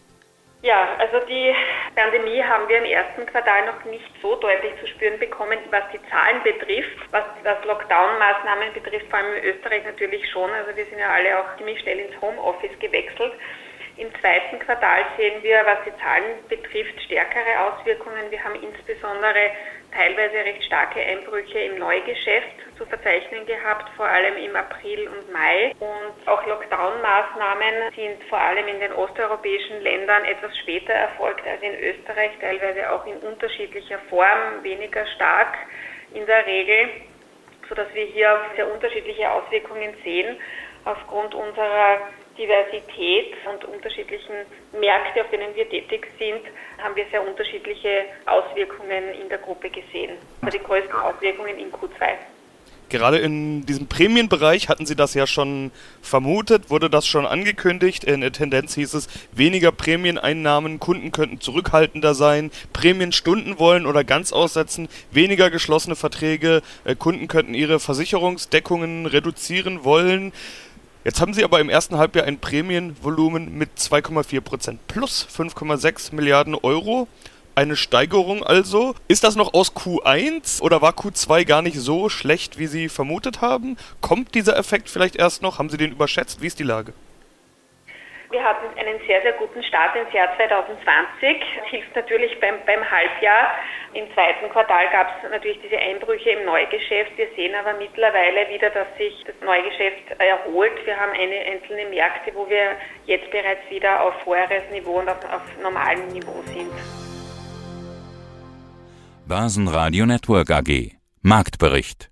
Ja, 0.61 0.97
also 0.97 1.25
die 1.25 1.55
Pandemie 1.95 2.43
haben 2.43 2.67
wir 2.67 2.79
im 2.79 2.83
ersten 2.83 3.25
Quartal 3.25 3.65
noch 3.65 3.85
nicht 3.85 4.11
so 4.21 4.35
deutlich 4.35 4.73
zu 4.81 4.87
spüren 4.87 5.17
bekommen, 5.17 5.57
was 5.71 5.83
die 5.93 6.01
Zahlen 6.09 6.43
betrifft. 6.43 6.97
Was, 7.11 7.23
was 7.43 7.63
Lockdown-Maßnahmen 7.63 8.73
betrifft, 8.73 9.09
vor 9.09 9.19
allem 9.19 9.35
in 9.35 9.55
Österreich 9.55 9.85
natürlich 9.85 10.29
schon. 10.29 10.51
Also 10.51 10.75
wir 10.75 10.85
sind 10.85 10.99
ja 10.99 11.11
alle 11.11 11.39
auch 11.39 11.57
ziemlich 11.57 11.79
schnell 11.79 11.99
ins 11.99 12.21
Homeoffice 12.21 12.77
gewechselt. 12.79 13.33
Im 13.99 14.15
zweiten 14.21 14.59
Quartal 14.59 15.03
sehen 15.17 15.43
wir, 15.43 15.61
was 15.65 15.83
die 15.85 15.91
Zahlen 16.01 16.39
betrifft, 16.47 17.01
stärkere 17.01 17.59
Auswirkungen. 17.59 18.31
Wir 18.31 18.41
haben 18.41 18.55
insbesondere 18.55 19.51
teilweise 19.93 20.37
recht 20.37 20.63
starke 20.63 21.01
Einbrüche 21.01 21.59
im 21.59 21.79
Neugeschäft 21.79 22.77
zu 22.77 22.85
verzeichnen 22.85 23.45
gehabt, 23.45 23.89
vor 23.97 24.07
allem 24.07 24.37
im 24.37 24.55
April 24.55 25.09
und 25.09 25.33
Mai. 25.33 25.75
Und 25.81 26.27
auch 26.29 26.45
Lockdown-Maßnahmen 26.47 27.93
sind 27.93 28.23
vor 28.29 28.39
allem 28.39 28.69
in 28.69 28.79
den 28.79 28.93
osteuropäischen 28.93 29.81
Ländern 29.81 30.23
etwas 30.23 30.57
später 30.59 30.93
erfolgt 30.93 31.45
als 31.45 31.61
in 31.61 31.77
Österreich, 31.77 32.31
teilweise 32.39 32.89
auch 32.93 33.05
in 33.05 33.17
unterschiedlicher 33.17 33.99
Form, 34.09 34.63
weniger 34.63 35.05
stark 35.07 35.57
in 36.13 36.25
der 36.25 36.45
Regel, 36.45 36.89
sodass 37.67 37.93
wir 37.93 38.05
hier 38.05 38.39
sehr 38.55 38.71
unterschiedliche 38.71 39.29
Auswirkungen 39.29 39.93
sehen 40.05 40.39
aufgrund 40.85 41.35
unserer 41.35 42.07
Diversität 42.39 43.35
und 43.51 43.65
unterschiedlichen 43.65 44.45
Märkte, 44.79 45.21
auf 45.21 45.29
denen 45.29 45.53
wir 45.55 45.69
tätig 45.69 46.07
sind, 46.17 46.41
haben 46.81 46.95
wir 46.95 47.05
sehr 47.11 47.27
unterschiedliche 47.27 48.05
Auswirkungen 48.25 49.13
in 49.21 49.27
der 49.27 49.39
Gruppe 49.39 49.69
gesehen. 49.69 50.17
Aber 50.41 50.51
die 50.51 50.59
größten 50.59 50.93
Auswirkungen 50.93 51.59
in 51.59 51.69
Q2. 51.71 52.15
Gerade 52.89 53.19
in 53.19 53.67
diesem 53.67 53.85
Prämienbereich 53.85 54.67
hatten 54.67 54.87
Sie 54.87 54.95
das 54.95 55.13
ja 55.13 55.27
schon 55.27 55.69
vermutet, 56.01 56.71
wurde 56.71 56.89
das 56.89 57.05
schon 57.05 57.27
angekündigt. 57.27 58.03
In 58.03 58.21
der 58.21 58.31
Tendenz 58.31 58.73
hieß 58.73 58.95
es, 58.95 59.07
weniger 59.31 59.71
Prämieneinnahmen, 59.71 60.79
Kunden 60.79 61.11
könnten 61.11 61.39
zurückhaltender 61.39 62.15
sein, 62.15 62.49
Prämienstunden 62.73 63.59
wollen 63.59 63.85
oder 63.85 64.03
ganz 64.03 64.33
aussetzen, 64.33 64.89
weniger 65.11 65.51
geschlossene 65.51 65.95
Verträge, 65.95 66.63
äh, 66.83 66.95
Kunden 66.95 67.27
könnten 67.27 67.53
ihre 67.53 67.79
Versicherungsdeckungen 67.79 69.05
reduzieren 69.05 69.83
wollen. 69.83 70.33
Jetzt 71.05 71.21
haben 71.21 71.33
sie 71.33 71.45
aber 71.45 71.61
im 71.61 71.69
ersten 71.69 71.97
Halbjahr 71.97 72.25
ein 72.25 72.39
Prämienvolumen 72.39 73.57
mit 73.57 73.69
2,4 73.77 74.41
Prozent 74.41 74.87
plus 74.87 75.25
5,6 75.33 76.13
Milliarden 76.13 76.55
Euro. 76.55 77.07
Eine 77.55 77.77
Steigerung 77.77 78.43
also. 78.43 78.95
Ist 79.07 79.23
das 79.23 79.37
noch 79.37 79.53
aus 79.53 79.73
Q1 79.73 80.61
oder 80.61 80.81
war 80.81 80.91
Q2 80.91 81.45
gar 81.45 81.61
nicht 81.61 81.79
so 81.79 82.09
schlecht, 82.09 82.59
wie 82.59 82.67
Sie 82.67 82.89
vermutet 82.89 83.39
haben? 83.39 83.77
Kommt 84.01 84.35
dieser 84.35 84.57
Effekt 84.57 84.89
vielleicht 84.89 85.15
erst 85.15 85.41
noch? 85.41 85.57
Haben 85.57 85.69
Sie 85.69 85.77
den 85.77 85.91
überschätzt? 85.91 86.41
Wie 86.41 86.47
ist 86.47 86.59
die 86.59 86.63
Lage? 86.63 86.93
Wir 88.31 88.43
hatten 88.43 88.77
einen 88.77 88.99
sehr, 89.07 89.23
sehr 89.23 89.33
guten 89.33 89.63
Start 89.63 89.95
ins 89.95 90.13
Jahr 90.13 90.29
2020. 90.37 91.41
Das 91.57 91.67
hilft 91.69 91.95
natürlich 91.95 92.39
beim, 92.39 92.61
beim 92.63 92.85
Halbjahr. 92.85 93.57
Im 93.93 94.05
zweiten 94.13 94.47
Quartal 94.53 94.85
gab 94.91 95.07
es 95.17 95.31
natürlich 95.31 95.59
diese 95.63 95.79
Einbrüche 95.79 96.29
im 96.37 96.45
Neugeschäft. 96.45 97.17
Wir 97.17 97.25
sehen 97.35 97.55
aber 97.55 97.73
mittlerweile 97.79 98.47
wieder, 98.53 98.69
dass 98.69 98.85
sich 98.97 99.25
das 99.25 99.33
Neugeschäft 99.41 100.13
erholt. 100.19 100.77
Wir 100.85 100.95
haben 100.95 101.13
eine 101.13 101.41
einzelne 101.41 101.89
Märkte, 101.89 102.29
wo 102.35 102.47
wir 102.47 102.77
jetzt 103.07 103.31
bereits 103.31 103.67
wieder 103.71 104.03
auf 104.03 104.13
vorheres 104.23 104.69
Niveau 104.71 104.99
und 104.99 105.09
auf, 105.09 105.17
auf 105.25 105.41
normalem 105.63 106.07
Niveau 106.09 106.43
sind. 106.45 106.69
Börsenradio 109.25 110.05
Network 110.05 110.51
AG 110.51 110.91
Marktbericht 111.23 112.11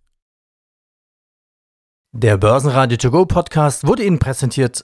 Der 2.11 2.37
Börsenradio 2.37 2.97
To 2.97 3.11
Go 3.11 3.25
Podcast 3.27 3.85
wurde 3.87 4.01
Ihnen 4.01 4.17
präsentiert 4.17 4.83